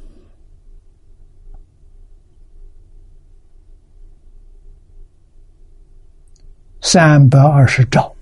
[6.80, 8.14] 三百二十兆，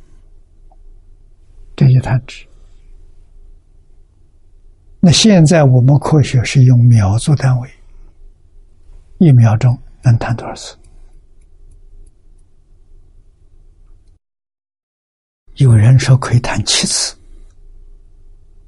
[1.76, 2.46] 这一弹指。
[5.00, 7.70] 那现在我们科学是用秒做单位，
[9.18, 10.76] 一秒钟能弹多少次？
[15.54, 17.16] 有人说可以弹七次，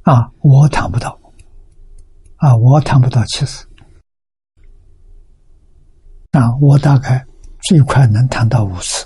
[0.02, 1.19] 啊，我弹不到，
[2.40, 3.66] 啊，我谈不到七十，
[6.30, 7.22] 啊，我大概
[7.68, 9.04] 最快能谈到五十，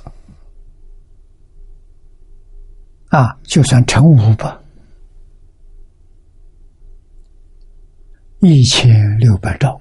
[3.08, 4.60] 啊，就算乘五吧，
[8.38, 9.80] 一千六百兆，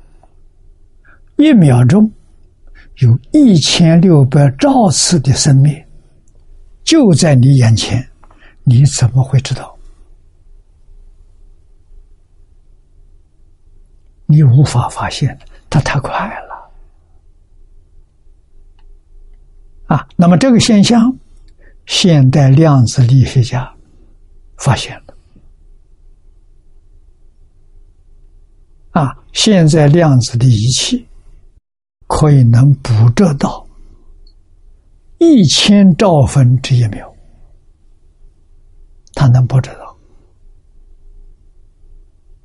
[1.35, 2.11] 一秒钟
[3.01, 5.79] 有一千六百兆次的生命。
[6.83, 8.03] 就在你眼前，
[8.63, 9.72] 你怎么会知道？
[14.25, 15.37] 你无法发现，
[15.69, 16.71] 它太快了
[19.87, 20.07] 啊！
[20.15, 21.15] 那么这个现象，
[21.85, 23.71] 现代量子力学家
[24.57, 25.13] 发现了
[28.91, 29.15] 啊！
[29.33, 31.07] 现在量子的仪器
[32.07, 33.67] 可以能捕捉到。
[35.19, 37.13] 一千兆分之一秒，
[39.13, 39.82] 他能不知道？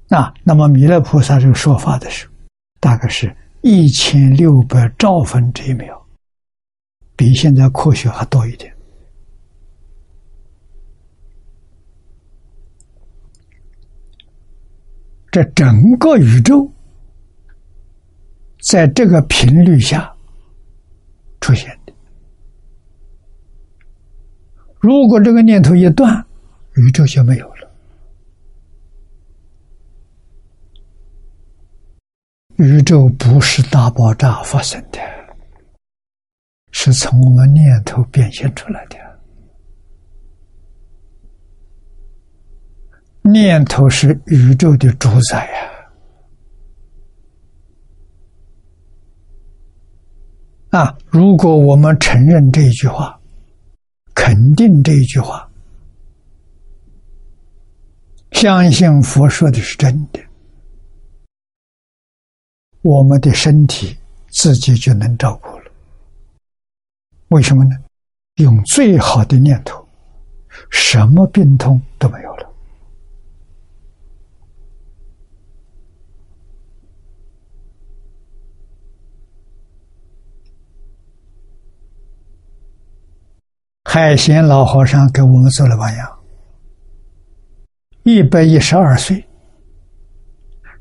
[0.09, 2.33] 啊，那么弥勒菩萨这个说法的时候，
[2.81, 6.01] 大概是一千六百兆分之一秒，
[7.15, 8.75] 比现在科学还多一点。
[15.31, 16.73] 这整个宇宙，
[18.63, 20.11] 在这个频率下
[21.39, 21.93] 出现的。
[24.81, 26.25] 如果这个念头一断，
[26.77, 27.71] 宇宙就没有了。
[32.59, 34.99] 宇宙不是大爆炸发生的，
[36.73, 38.97] 是从我们念头变现出来的。
[43.31, 45.49] 念头是宇宙的主宰
[50.73, 50.81] 呀！
[50.81, 53.15] 啊，如果我们承认这一句话。
[54.15, 55.49] 肯定这一句话，
[58.33, 60.21] 相信佛说的是真的，
[62.83, 63.97] 我们的身体
[64.31, 65.71] 自己就能照顾了。
[67.29, 67.71] 为什么呢？
[68.37, 69.85] 用最好的念头，
[70.71, 72.49] 什么病痛都没有了。
[83.85, 86.19] 海贤老和尚给我们做了榜样，
[88.05, 89.27] 一百一十二岁，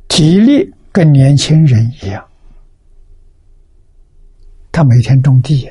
[0.07, 2.27] 体力跟年轻人一样，
[4.71, 5.69] 他每天种地，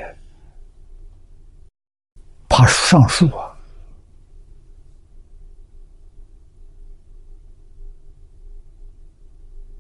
[2.48, 3.51] 爬上树啊！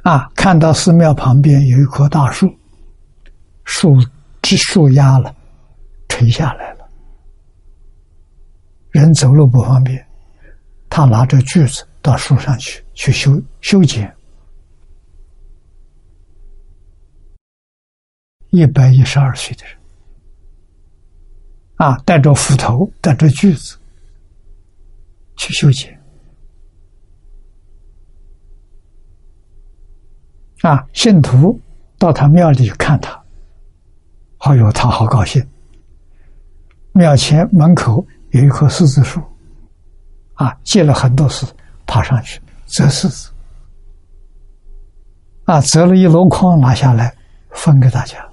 [0.02, 2.52] 啊，看到寺庙旁边有一棵大树，
[3.62, 3.94] 树
[4.42, 5.32] 枝树压了，
[6.08, 6.88] 垂下来了，
[8.90, 10.04] 人走路不方便，
[10.90, 14.12] 他拿着锯子到树上去去修修剪。
[18.56, 19.76] 一百一十二岁的人，
[21.74, 23.76] 啊，带着斧头，带着锯子
[25.36, 25.94] 去修剪。
[30.62, 31.60] 啊，信徒
[31.98, 33.22] 到他庙里看他，
[34.38, 35.46] 哎呦，他好高兴。
[36.92, 39.20] 庙前门口有一棵柿子树，
[40.32, 41.46] 啊，结了很多柿，
[41.86, 43.30] 爬上去折柿子，
[45.44, 47.14] 啊，折了一箩筐拿下来
[47.50, 48.26] 分给大家。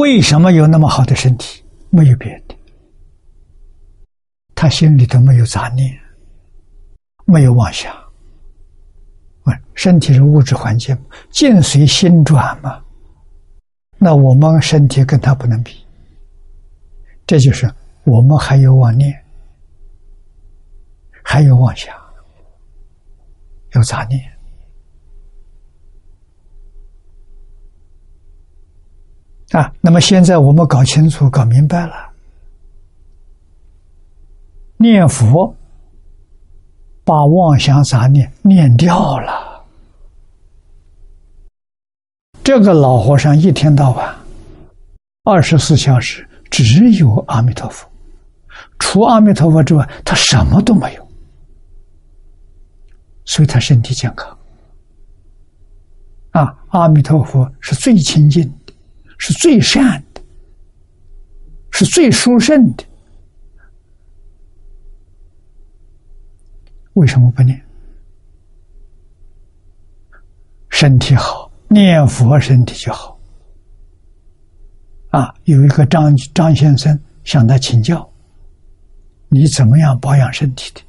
[0.00, 1.62] 为什么有那么好的身体？
[1.90, 2.56] 没有别的，
[4.54, 5.94] 他心里头没有杂念。
[7.26, 7.94] 没有妄想，
[9.44, 10.96] 问身体是物质环境，
[11.30, 12.82] 境随心转嘛？
[13.98, 15.86] 那我们身体跟他不能比，
[17.26, 17.70] 这就是
[18.04, 19.14] 我们还有妄念，
[21.22, 21.94] 还有妄想，
[23.74, 24.20] 有杂念
[29.50, 29.72] 啊。
[29.80, 31.94] 那么现在我们搞清楚、搞明白了，
[34.76, 35.54] 念佛。
[37.02, 39.64] 把妄想杂念念掉了，
[42.44, 44.14] 这个老和尚一天到晚，
[45.24, 47.88] 二十四小时只有阿弥陀佛，
[48.78, 51.08] 除阿弥陀佛之外，他什么都没有，
[53.24, 54.38] 所以他身体健康。
[56.30, 58.48] 啊，阿弥陀佛是最亲近，
[59.22, 60.22] 是最善的，
[61.70, 62.84] 是最殊胜的。
[66.94, 67.62] 为什么不念？
[70.70, 73.20] 身体好，念佛身体就好。
[75.10, 78.10] 啊，有一个张张先生向他请教
[79.28, 80.80] ：“你怎么样保养身体的？”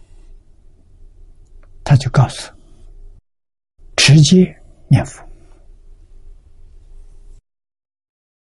[1.83, 2.49] 他就告诉
[3.97, 4.55] ：“直接
[4.87, 5.21] 念佛。”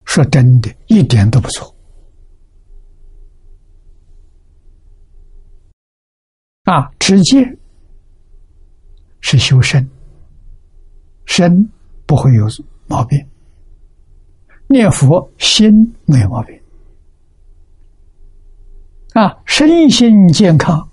[0.10, 1.76] 说真的，一点都不错。
[6.64, 7.46] 啊，持戒。
[9.22, 9.88] 是修身，
[11.28, 11.64] 身
[12.08, 12.48] 不会有
[12.88, 13.20] 毛病；
[14.68, 15.72] 念佛心
[16.06, 16.60] 没有毛病。
[19.14, 20.90] 啊，身心健康，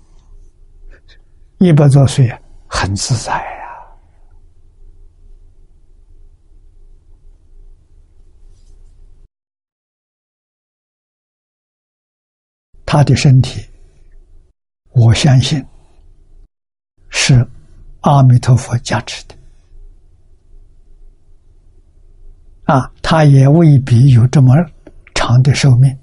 [1.57, 3.57] 一百多岁啊很自在呀。
[12.97, 13.63] 他的身体，
[14.89, 15.63] 我相信
[17.09, 17.47] 是。
[18.01, 19.35] 阿弥陀佛加持的
[22.63, 24.55] 啊，他也未必有这么
[25.13, 25.95] 长的寿命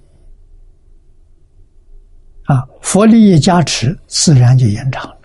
[2.44, 2.62] 啊。
[2.82, 5.18] 佛力一加持，自然就延长了。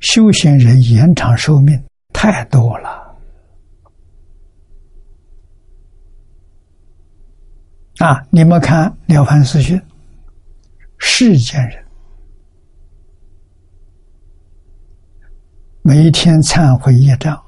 [0.00, 1.80] 修行人延长寿命
[2.12, 3.16] 太多了
[7.98, 8.26] 啊！
[8.28, 9.78] 你们看《了凡四训》，
[11.08, 11.82] 世间人。
[15.80, 17.40] 每一天忏悔业障，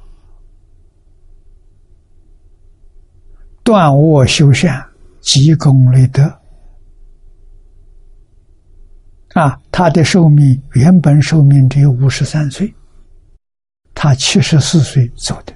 [3.64, 4.88] 断恶修善，
[5.20, 6.22] 积功累德。
[9.34, 12.72] 啊，他的寿命原本寿命只有五十三岁，
[13.92, 15.52] 他七十四岁走的，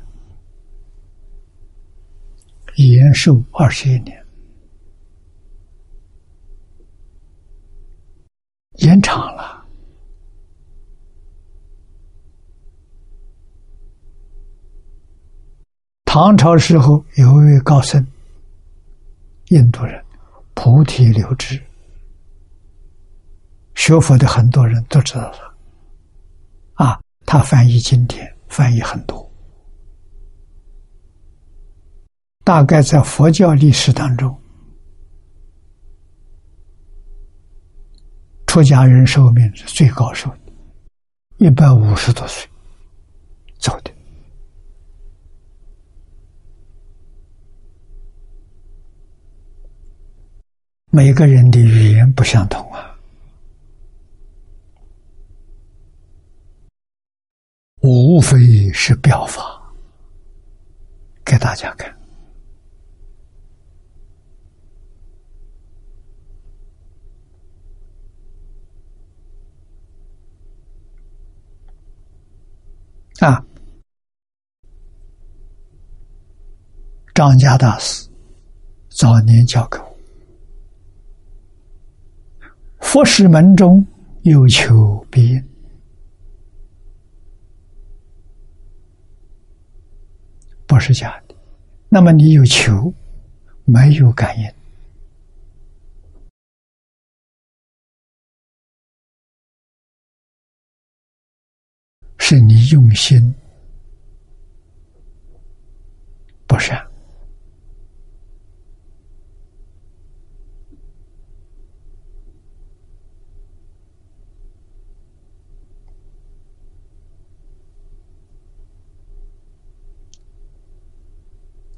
[2.75, 4.22] 延寿二十一年，
[8.75, 9.65] 延长了。
[16.05, 18.07] 唐朝时候有一位高僧，
[19.49, 20.05] 印度人，
[20.53, 21.59] 菩提留支，
[23.75, 25.33] 学佛的很多人都知道
[26.77, 29.27] 他，啊，他翻译经典，翻译很多，
[32.45, 34.39] 大概在佛教历史当中，
[38.53, 40.53] 出家人寿命是最高寿的，
[41.39, 42.47] 一百五十多岁
[43.59, 43.91] 走的。
[50.91, 52.95] 每个人的语言不相同啊，
[57.81, 59.63] 无非是表法
[61.25, 61.91] 给大家看
[73.23, 73.41] 啊，
[77.15, 78.09] 张家大师
[78.89, 79.97] 早年教给我，
[82.81, 83.87] 佛事门中
[84.23, 85.45] 有求必应，
[90.67, 91.35] 不是假的。
[91.89, 92.93] 那么你有求，
[93.65, 94.53] 没有感应。
[102.25, 103.35] 是你用心
[106.47, 106.81] 不善，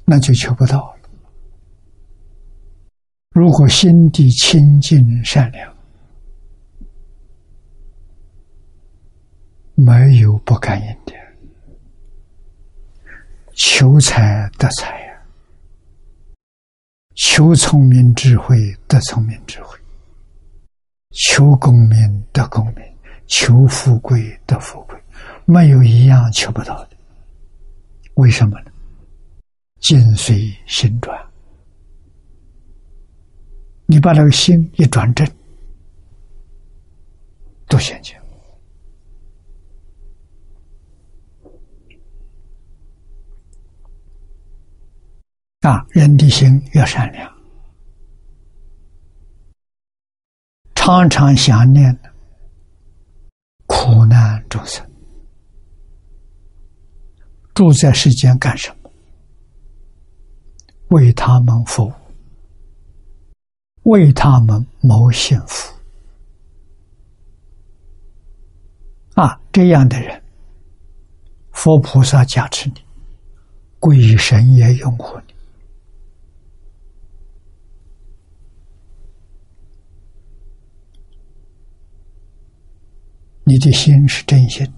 [0.05, 0.95] 那就求不到了。
[3.31, 5.74] 如果心地清净善良。
[9.75, 11.13] 没有不感应的，
[13.53, 15.21] 求财得财呀，
[17.15, 19.77] 求聪明智慧得聪明智慧，
[21.11, 22.83] 求功名得功名，
[23.27, 24.97] 求富贵得富贵，
[25.43, 26.91] 没有一样求不到的。
[28.13, 28.71] 为什么呢？
[29.81, 31.19] 境随心转，
[33.87, 35.29] 你把那个心一转正，
[37.67, 38.17] 都现前。
[45.65, 47.35] 啊，人的心要善良，
[50.75, 51.97] 常常想念
[53.65, 54.87] 苦难众生，
[57.55, 58.91] 住在世间干什么？
[60.89, 61.93] 为他们服务，
[63.89, 65.73] 为他们谋幸福。
[69.15, 70.21] 啊，这样的人，
[71.53, 72.75] 佛菩萨加持你，
[73.79, 75.34] 鬼神也拥护你。
[83.55, 84.69] 你的心是真心、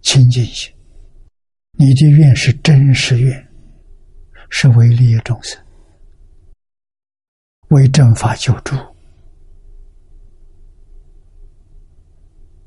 [0.00, 0.74] 清净心，
[1.78, 3.48] 你的愿是真实愿，
[4.50, 5.64] 是为利益众生、
[7.68, 8.74] 为正法救助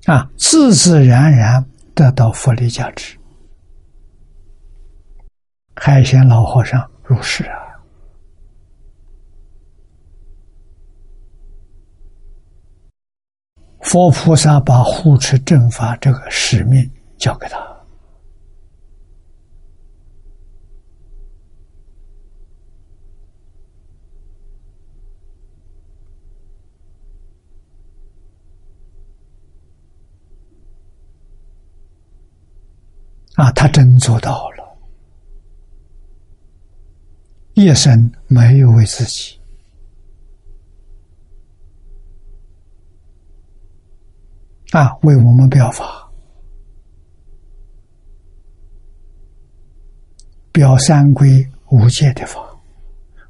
[0.06, 3.18] 啊，自自然然得到佛力价值。
[5.76, 7.65] 海鲜老和尚如是啊。
[13.86, 17.60] 佛菩萨把护持正法这个使命交给他，
[33.36, 34.78] 啊，他真做到了，
[37.54, 39.40] 一生没有为自己。
[44.76, 46.12] 啊，为我们表法，
[50.52, 52.42] 表三归五戒的法，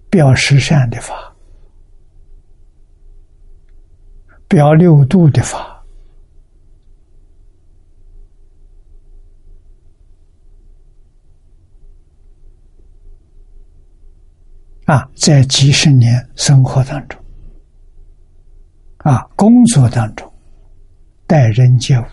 [0.10, 1.14] 表十善的法，
[4.48, 5.86] 表六度的法。
[14.86, 17.24] 啊，在几十年生活当中，
[18.98, 20.35] 啊，工作当中。
[21.28, 22.06] 待人接物，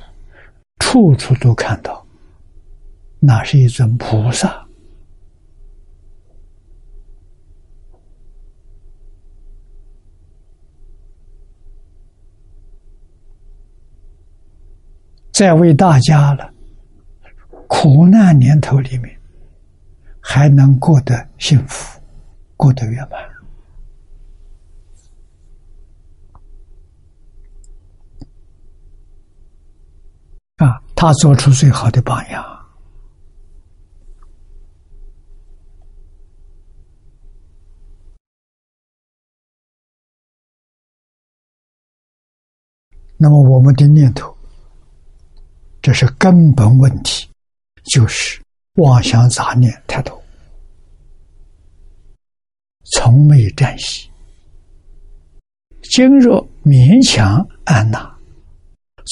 [0.79, 2.07] 处处都看到，
[3.19, 4.67] 那是一尊菩萨，
[15.33, 16.53] 在为大家了。
[17.69, 19.19] 苦难年头里面，
[20.21, 22.01] 还能过得幸福，
[22.55, 23.21] 过得圆满。
[30.69, 32.65] 啊，他做出最好的榜样。
[43.17, 44.33] 那么我们的念头，
[45.81, 47.29] 这是根本问题，
[47.83, 48.41] 就是
[48.75, 50.23] 妄想杂念太多，
[52.93, 54.09] 从没占息。
[55.83, 58.09] 今若勉强安纳。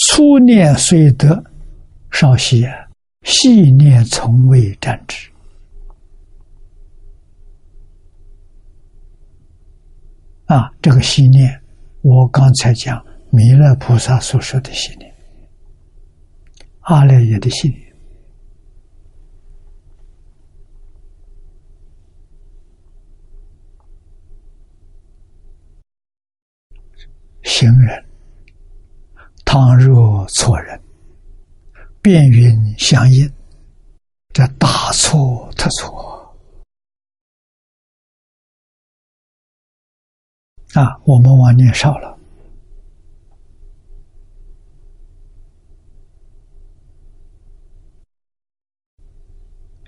[0.06, 1.49] 初念虽得
[2.10, 2.88] 少息啊！
[3.22, 5.30] 信念从未断止
[10.46, 10.70] 啊！
[10.82, 11.62] 这个信念，
[12.02, 15.14] 我刚才讲弥勒菩萨所说的信念，
[16.80, 17.90] 阿赖耶的信念。
[27.42, 28.04] 行人，
[29.44, 30.80] 倘若错人。
[32.02, 33.30] 便云相应，
[34.32, 36.34] 这大错特错
[40.74, 40.98] 啊！
[41.04, 42.18] 我们往年少了，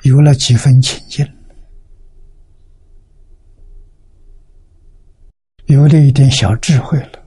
[0.02, 1.26] 有了几分清净。
[5.66, 7.24] 有了一点小智慧了。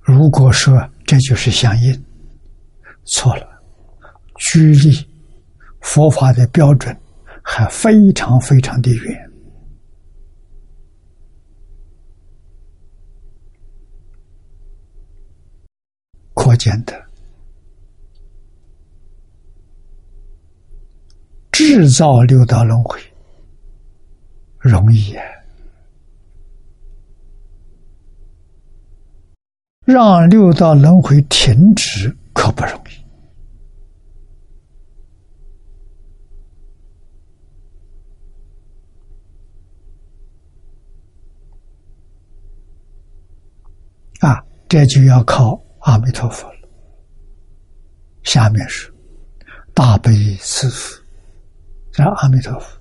[0.00, 2.04] 如果说这就是相应，
[3.04, 3.54] 错了。
[4.36, 4.92] 距离
[5.80, 6.96] 佛法的标准
[7.42, 9.30] 还非常非常的远。
[16.34, 17.02] 可见的
[21.52, 23.00] 制造六道轮回
[24.58, 25.22] 容易呀。
[29.84, 33.04] 让六道轮回停止可不容易
[44.20, 44.44] 啊！
[44.68, 46.68] 这就要靠阿弥陀佛了。
[48.24, 48.92] 下面是
[49.74, 51.00] 大悲慈父，
[51.92, 52.80] 这阿弥陀佛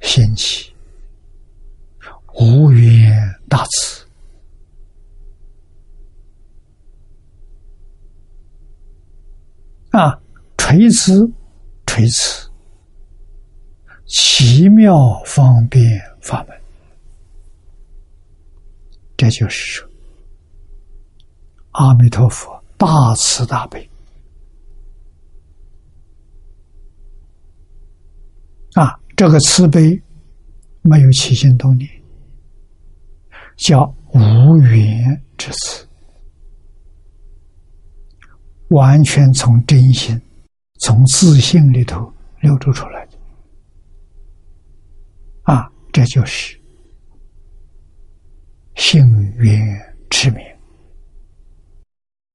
[0.00, 0.74] 兴起
[2.34, 3.16] 无缘
[3.48, 4.04] 大慈。
[9.90, 10.20] 啊，
[10.56, 11.28] 垂慈，
[11.86, 12.48] 垂慈，
[14.06, 15.82] 奇妙方便
[16.20, 16.56] 法门，
[19.16, 19.84] 这就是，
[21.72, 22.86] 阿弥陀佛大
[23.16, 23.90] 慈大悲
[28.74, 30.00] 啊，这个慈悲
[30.82, 31.90] 没有起心动念，
[33.56, 35.84] 叫无缘之慈。
[38.70, 40.20] 完全从真心、
[40.80, 43.18] 从自信里头流露出来的。
[45.42, 46.58] 啊，这就是
[48.76, 49.00] 幸
[49.38, 49.60] 运
[50.08, 50.44] 持名、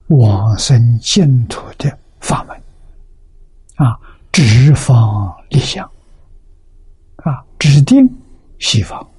[0.07, 2.55] 往生净土的法门。
[3.75, 3.99] 啊，
[4.31, 5.89] 直方立想
[7.17, 8.05] 啊，指定
[8.59, 9.09] 西方，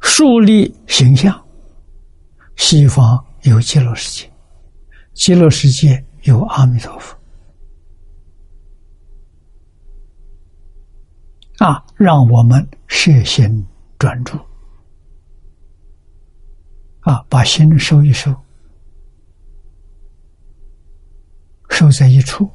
[0.00, 1.43] 树立形象。
[2.56, 4.32] 西方有极乐世界，
[5.12, 7.16] 极乐世界有阿弥陀佛，
[11.58, 13.64] 啊，让我们摄心
[13.98, 14.38] 专注，
[17.00, 18.34] 啊，把心收一收，
[21.68, 22.50] 收在一处，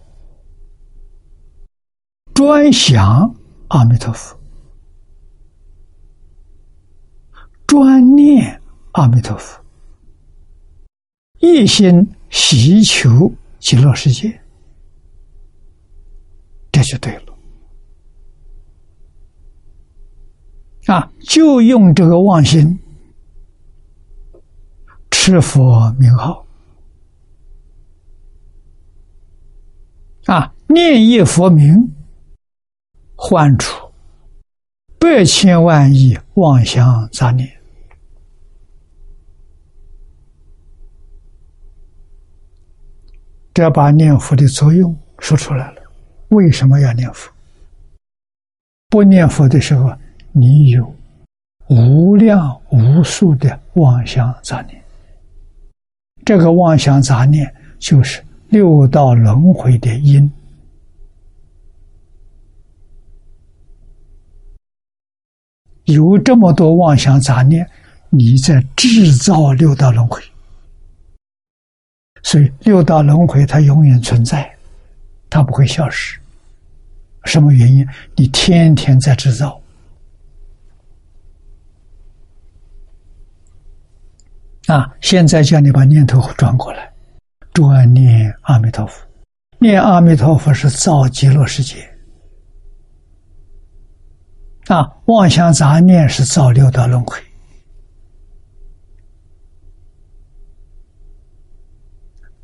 [2.34, 3.36] 专想
[3.68, 4.40] 阿弥陀佛，
[7.68, 8.60] 专念
[8.94, 9.59] 阿弥陀佛。
[11.40, 14.42] 一心祈求极乐世界，
[16.72, 17.24] 这就对了。
[20.88, 22.80] 啊，就用这个妄心
[25.12, 26.46] 持佛名号，
[30.26, 31.94] 啊，念一佛名，
[33.16, 33.92] 唤出
[35.00, 37.59] 百千万亿妄想杂念。
[43.62, 45.82] 要把念佛的作用说出来了。
[46.30, 47.32] 为什么要念佛？
[48.90, 49.92] 不念佛的时候，
[50.32, 50.96] 你有
[51.68, 54.82] 无量无数的妄想杂念。
[56.26, 60.32] 这个妄想杂念就是六道轮回的因。
[65.86, 67.68] 有这么多妄想杂念，
[68.12, 70.22] 你在制造六道轮回。
[72.30, 74.48] 所以六道轮回它永远存在，
[75.32, 76.16] 它不会消失。
[77.26, 77.84] 什么原因？
[78.16, 79.60] 你天天在制造
[84.68, 84.94] 啊！
[85.02, 86.94] 现在叫你把念头转过来，
[87.52, 89.04] 转念阿弥陀佛，
[89.58, 91.78] 念阿弥陀佛是造极乐世界
[94.68, 94.88] 啊！
[95.06, 97.20] 妄想杂念是造六道轮回。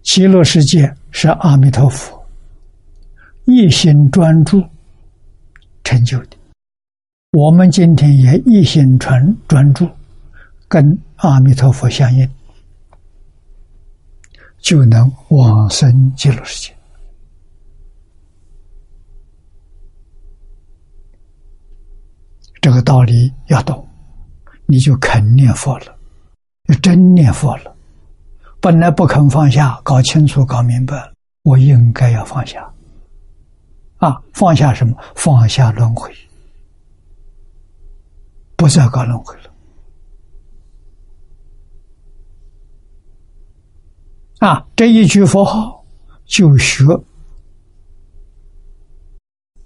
[0.06, 2.24] 极乐世界是阿弥陀佛
[3.46, 4.64] 一心专注
[5.84, 6.38] 成就的，
[7.32, 9.90] 我们今天也一心专专注，
[10.68, 12.30] 跟阿弥陀佛相应，
[14.60, 16.74] 就能往生极乐世界。
[22.62, 23.88] 这个道理要懂，
[24.68, 25.98] 你就肯念佛了，
[26.68, 27.75] 就真念佛了。
[28.66, 31.14] 本来不肯放下，搞清楚、搞明白了，
[31.44, 32.68] 我应该要放下。
[33.98, 34.98] 啊，放下什么？
[35.14, 36.12] 放下轮回，
[38.56, 39.52] 不再搞轮回了。
[44.40, 45.86] 啊，这一句佛号
[46.26, 46.84] 就学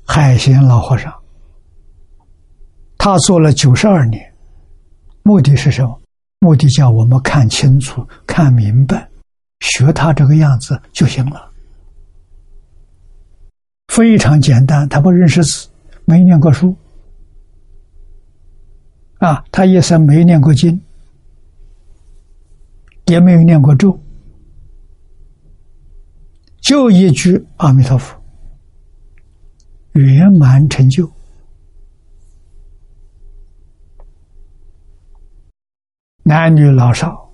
[0.06, 1.18] 海贤老和尚，
[2.98, 4.36] 他做了九十二年，
[5.24, 5.98] 目的是什么？
[6.40, 9.10] 目的叫我们看清楚、看明白，
[9.60, 11.52] 学他这个样子就行了。
[13.90, 15.68] 非常简单，他不认识字，
[16.06, 16.74] 没念过书，
[19.18, 20.80] 啊，他一生没念过经，
[23.08, 24.00] 也没有念过咒。
[26.62, 28.16] 就一句阿弥陀佛，
[29.94, 31.12] 圆满成就，
[36.30, 37.28] 男女老少，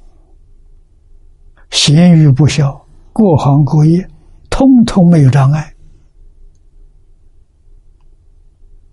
[1.70, 2.82] 咸鱼不消，
[3.12, 4.10] 各行各业，
[4.50, 5.76] 通通没有障碍。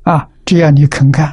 [0.03, 1.33] 啊，只要你肯干，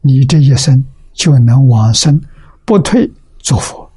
[0.00, 2.22] 你这一生就能往生，
[2.64, 3.10] 不退
[3.40, 3.90] 做佛。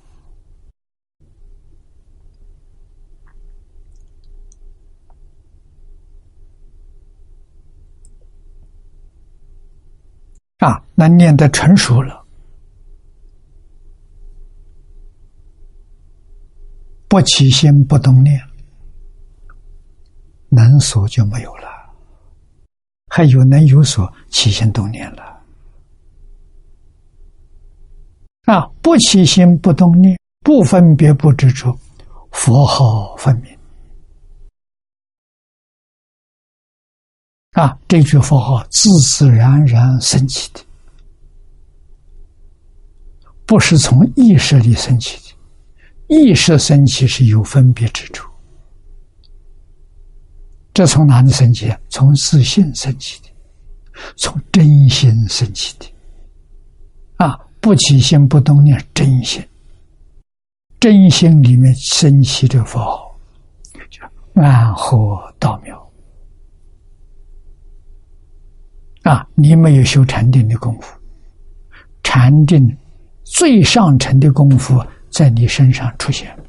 [10.58, 12.26] 啊，那念得成熟了，
[17.08, 18.38] 不起心不动念，
[20.50, 21.68] 能所就没有了，
[23.08, 25.24] 还有能有所起心动念了。
[28.44, 31.78] 啊，不起心不动念，不分别不执着，
[32.32, 33.58] 佛号分明。
[37.52, 40.62] 啊，这句佛号自自然然升起的，
[43.46, 45.27] 不是从意识里升起的。
[46.08, 48.30] 意识升起是有分别之处，
[50.74, 51.74] 这从哪里升起？
[51.90, 53.30] 从自信升起的，
[54.16, 55.86] 从真心升起的。
[57.18, 59.44] 啊，不起心不动念，真心，
[60.80, 63.20] 真心里面升起的佛号，
[63.90, 65.92] 叫安和道妙。
[69.04, 70.98] 啊，你没有修禅定的功夫，
[72.04, 72.78] 禅定
[73.24, 76.44] 最上乘的功夫在你身上出现了。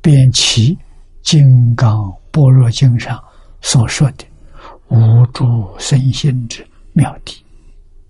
[0.00, 0.74] 便其
[1.22, 3.22] 《金刚般若经》上
[3.60, 4.24] 所说的
[4.88, 7.36] “无住生心之妙谛”，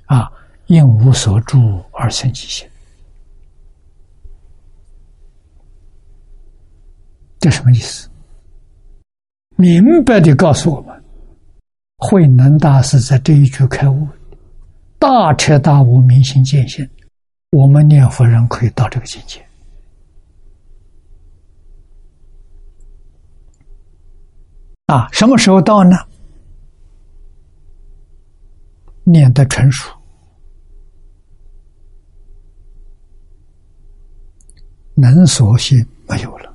[0.04, 0.30] 啊，
[0.66, 2.68] 因无所住而生其心，
[7.38, 8.10] 这什么意思？
[9.56, 10.94] 明白的告诉我们。
[11.98, 14.06] 慧能大师在这一句开悟，
[14.98, 16.86] 大彻大悟，明心见性。
[17.56, 19.42] 我们念佛人可以到这个境界
[24.84, 25.08] 啊！
[25.10, 25.96] 什么时候到呢？
[29.04, 29.90] 念的成熟，
[34.94, 36.54] 能所性没有了，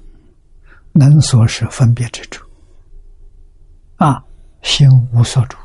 [0.92, 2.48] 能所是分别之处
[3.96, 4.24] 啊。
[4.62, 5.58] 心无所住，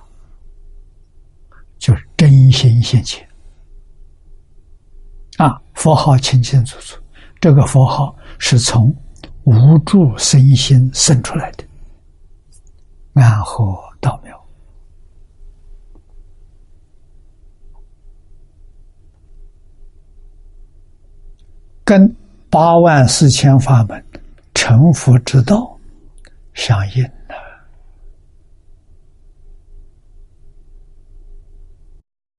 [1.79, 3.26] 就是真心现前
[5.39, 5.61] 啊！
[5.75, 6.99] 佛号清清楚楚，
[7.39, 8.93] 这个佛号是从
[9.45, 11.65] 无住身心生出来的，
[13.13, 14.43] 安和道妙，
[21.85, 22.17] 跟
[22.49, 24.03] 八万四千法门
[24.55, 25.79] 成佛之道
[26.55, 27.16] 相应。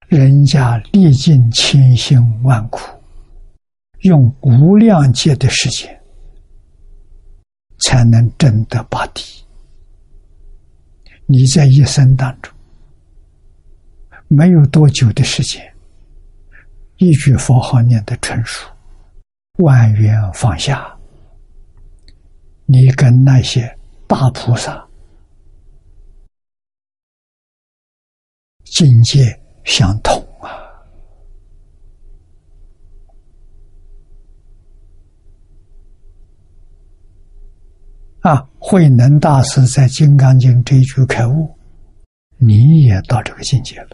[0.08, 2.80] 人家历尽千辛万苦，
[4.00, 6.02] 用无量劫的时间，
[7.80, 9.22] 才能证得八地。
[11.26, 12.50] 你在一生当中，
[14.28, 15.62] 没有多久的时间，
[16.96, 18.66] 一句佛号念得成熟，
[19.58, 20.90] 万缘放下，
[22.64, 24.88] 你跟那些大菩萨
[28.64, 29.38] 境界。
[29.68, 30.48] 相同啊！
[38.20, 41.54] 啊，慧能大师在《金刚经》这一句开悟，
[42.38, 43.88] 你也到这个境界了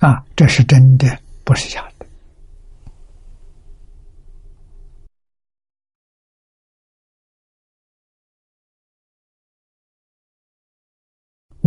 [0.00, 0.22] 啊！
[0.36, 1.97] 这是真的，不是假的。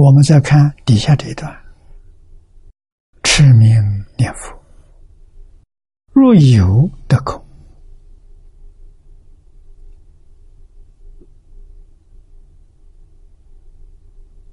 [0.03, 1.55] 我们再看底下这一段：
[3.21, 3.69] 持名
[4.17, 4.51] 念佛，
[6.11, 7.39] 若有得空。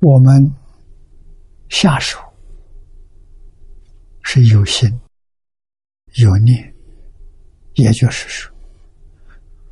[0.01, 0.53] 我们
[1.71, 2.19] 下手
[4.21, 5.01] 是有心、
[6.17, 6.75] 有念，
[7.77, 8.55] 也就是说，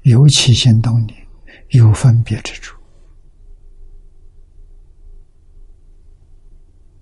[0.04, 1.28] 有起心动念，
[1.72, 2.75] 有分别之处。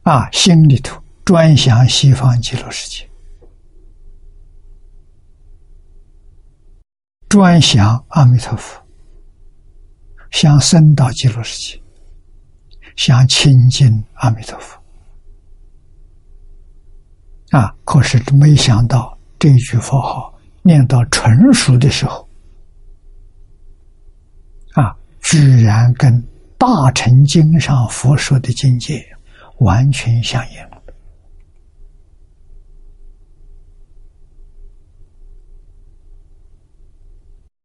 [0.04, 3.08] 啊，心里头专想西方极乐世界，
[7.26, 8.78] 专想阿弥陀佛，
[10.30, 11.80] 想升到极乐世界，
[12.96, 14.78] 想亲近阿弥陀佛。
[17.58, 22.28] 啊，可是没想到这句佛号念到纯熟的时候，
[24.74, 26.22] 啊，居然跟
[26.58, 29.02] 大乘经上佛说的境界。
[29.58, 30.58] 完全相应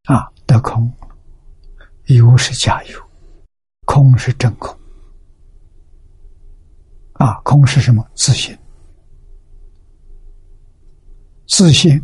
[0.03, 0.31] 啊！
[0.47, 0.91] 得空，
[2.05, 3.09] 有是假有，
[3.85, 4.75] 空是真空
[7.13, 7.39] 啊！
[7.43, 8.03] 空是什么？
[8.15, 8.57] 自信，
[11.47, 12.03] 自信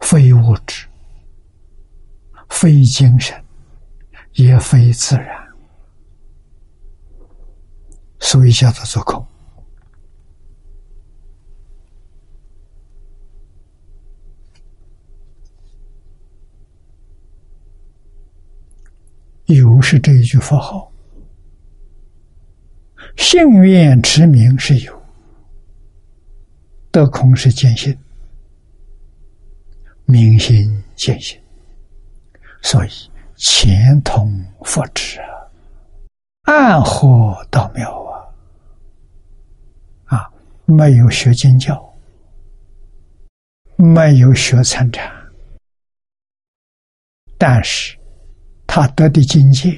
[0.00, 0.86] 非物质，
[2.50, 3.42] 非精神，
[4.32, 5.49] 也非自然。
[8.20, 9.26] 所以叫做做空，
[19.46, 20.92] 有是这一句佛号，
[23.16, 25.02] 信愿持名是有，
[26.92, 27.98] 得空是见性，
[30.04, 31.40] 明心见性，
[32.62, 32.88] 所以
[33.36, 34.30] 前通
[34.62, 35.26] 佛智啊，
[36.44, 38.09] 暗合道妙。
[40.70, 41.76] 没有学经教，
[43.76, 45.10] 没有学参禅，
[47.36, 47.98] 但是
[48.66, 49.76] 他得的境界，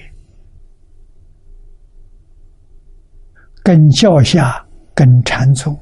[3.62, 5.78] 跟教下、跟禅宗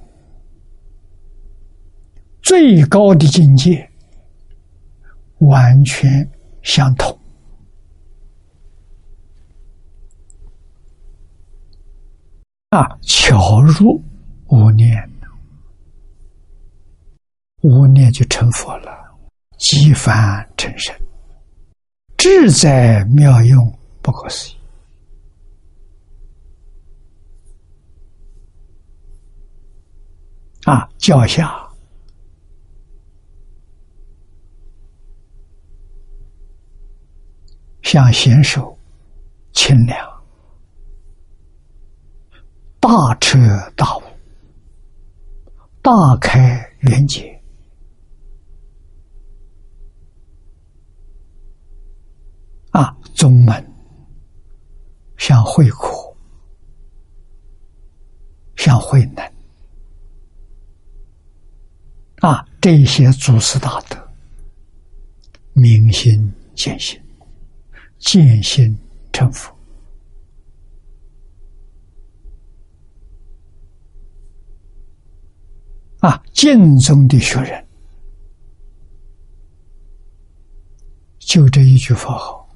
[2.40, 3.90] 最高的境界
[5.38, 6.30] 完全
[6.62, 7.18] 相同
[12.68, 12.86] 啊！
[13.02, 14.00] 巧入。
[14.50, 15.08] 无念，
[17.62, 18.90] 无念就成佛了，
[19.58, 20.92] 即凡成神，
[22.16, 24.56] 志在妙用，不可思议。
[30.64, 31.68] 啊，脚下
[37.82, 38.76] 像贤手，
[39.52, 39.96] 清凉，
[42.80, 42.90] 大
[43.20, 43.38] 彻
[43.76, 44.02] 大悟。
[45.82, 47.42] 大开圆解
[52.70, 53.72] 啊，宗门
[55.16, 56.14] 像慧苦，
[58.56, 59.24] 像慧能
[62.20, 63.96] 啊，这些祖师大德，
[65.54, 67.00] 明心见性，
[67.98, 68.78] 见性
[69.12, 69.59] 成佛。
[76.00, 77.64] 啊，净宗的学人，
[81.18, 82.48] 就这一句佛号。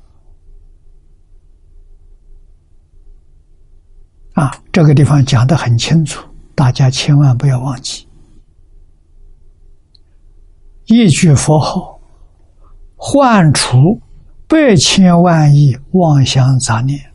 [4.33, 8.09] 啊，这个地方讲的很清楚，大家千万不要忘记。
[10.87, 12.01] 一句佛号，
[12.97, 13.77] 换除
[14.49, 17.14] 百千万亿妄想杂念。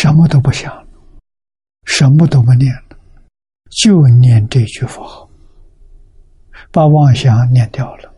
[0.00, 0.86] 什么都不想，
[1.84, 2.96] 什么都不念了，
[3.68, 5.28] 就念这句佛号，
[6.70, 8.14] 把妄想念掉了，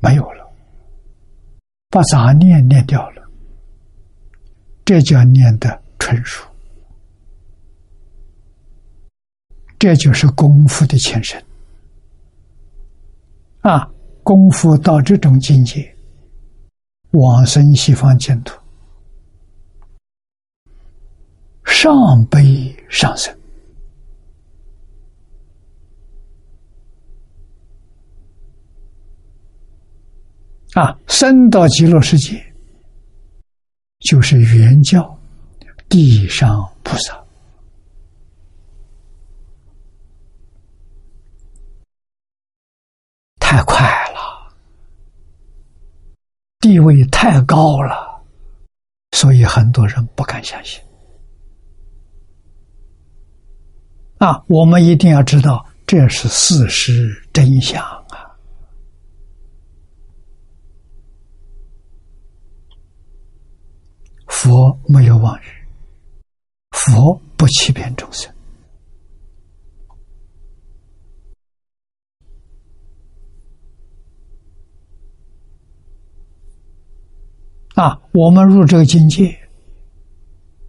[0.00, 0.44] 没有了，
[1.90, 3.22] 把杂念念掉了，
[4.84, 6.44] 这叫念的纯熟，
[9.78, 11.40] 这就是功夫的前身
[13.60, 13.88] 啊！
[14.24, 15.96] 功夫到这种境界，
[17.12, 18.59] 往生西方净土。
[21.70, 23.34] 上悲上生
[30.74, 32.44] 啊三到极乐世界
[34.00, 35.16] 就是原教
[35.88, 37.18] 地上菩萨。
[43.38, 44.52] 太快了
[46.58, 48.22] 地位太高了
[49.12, 50.89] 所以很多人不敢相信。
[54.20, 58.36] 啊，我们一定要知道这是事实真相啊！
[64.26, 65.44] 佛没有妄语，
[66.72, 68.30] 佛不欺骗众生。
[77.74, 79.34] 啊，我们入这个境界，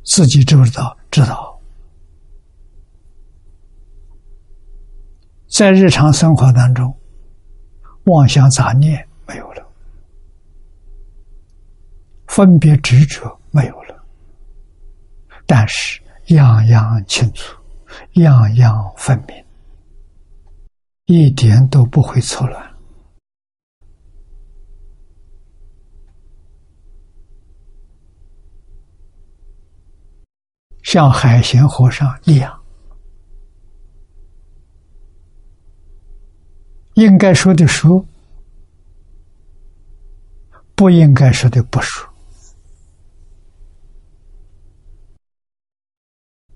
[0.06, 0.98] 自己知不知道？
[1.12, 1.51] 知道。
[5.52, 6.98] 在日常生活当中，
[8.06, 9.62] 妄想杂念没有了，
[12.28, 14.02] 分别执着没有了，
[15.46, 17.62] 但是样样清楚，
[18.14, 19.46] 样样分明，
[21.06, 22.72] 一点都不会错乱。
[30.82, 32.61] 像海贤和尚一样，
[36.94, 38.06] 应该说的说，
[40.76, 42.08] 不应该说的不说，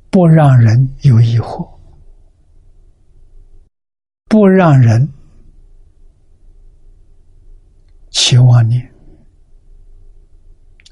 [0.10, 1.70] 不让人有疑惑，
[4.26, 5.07] 不让人
[8.10, 8.91] 起妄念。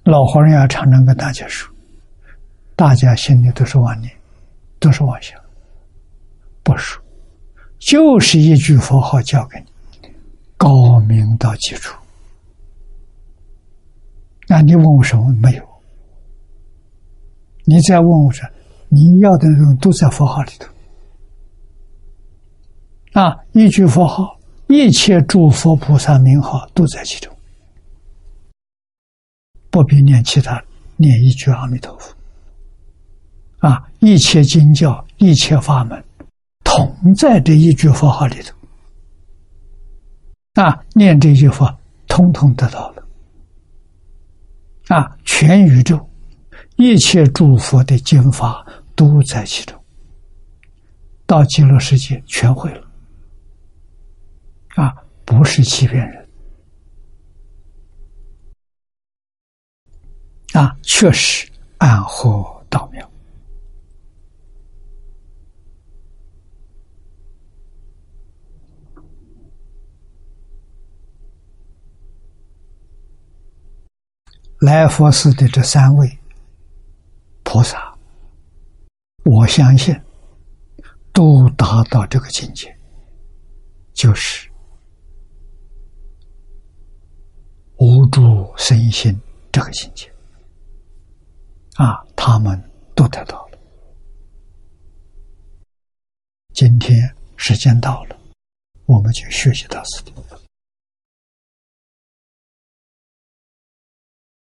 [0.05, 1.69] 老和尚要常常跟大家说。
[2.75, 4.11] 大家心里都是妄念，
[4.79, 5.39] 都是妄想，
[6.63, 7.02] 不说，
[7.85, 10.09] 就是一句佛号教给你，
[10.55, 11.93] 高明到基础。
[14.47, 15.33] 那你问我什么？
[15.33, 15.63] 没有。
[17.65, 18.47] 你再问我说，
[18.87, 20.67] 你要的那种都在佛号里头。
[23.19, 24.37] 啊，一句佛号，
[24.67, 27.35] 一切诸佛菩萨名号都在其中，
[29.69, 30.63] 不必念其他，
[30.95, 32.15] 念一句阿弥陀佛。
[33.59, 33.81] 啊！
[33.99, 36.03] 一切经教、一切法门，
[36.75, 38.53] 同在这一句佛号里头。
[40.61, 41.71] 啊，念这句佛，
[42.07, 43.07] 通通得到了。
[44.87, 46.09] 啊，全宇宙
[46.75, 49.79] 一切诸佛的经法都在其中，
[51.25, 52.87] 到极乐世界全会了。
[54.75, 54.95] 啊，
[55.25, 56.29] 不是欺骗人。
[60.53, 61.47] 啊，确实
[61.77, 63.09] 暗合道妙。
[74.63, 76.17] 来佛寺的这三位
[77.43, 77.93] 菩萨，
[79.25, 79.93] 我相信
[81.11, 82.73] 都达到这个境界，
[83.91, 84.49] 就是
[87.75, 89.19] 无助身心
[89.51, 90.09] 这个境界
[91.75, 92.57] 啊，他们
[92.95, 93.59] 都得到了。
[96.53, 98.17] 今天时间到了，
[98.85, 100.13] 我们就学习到此地。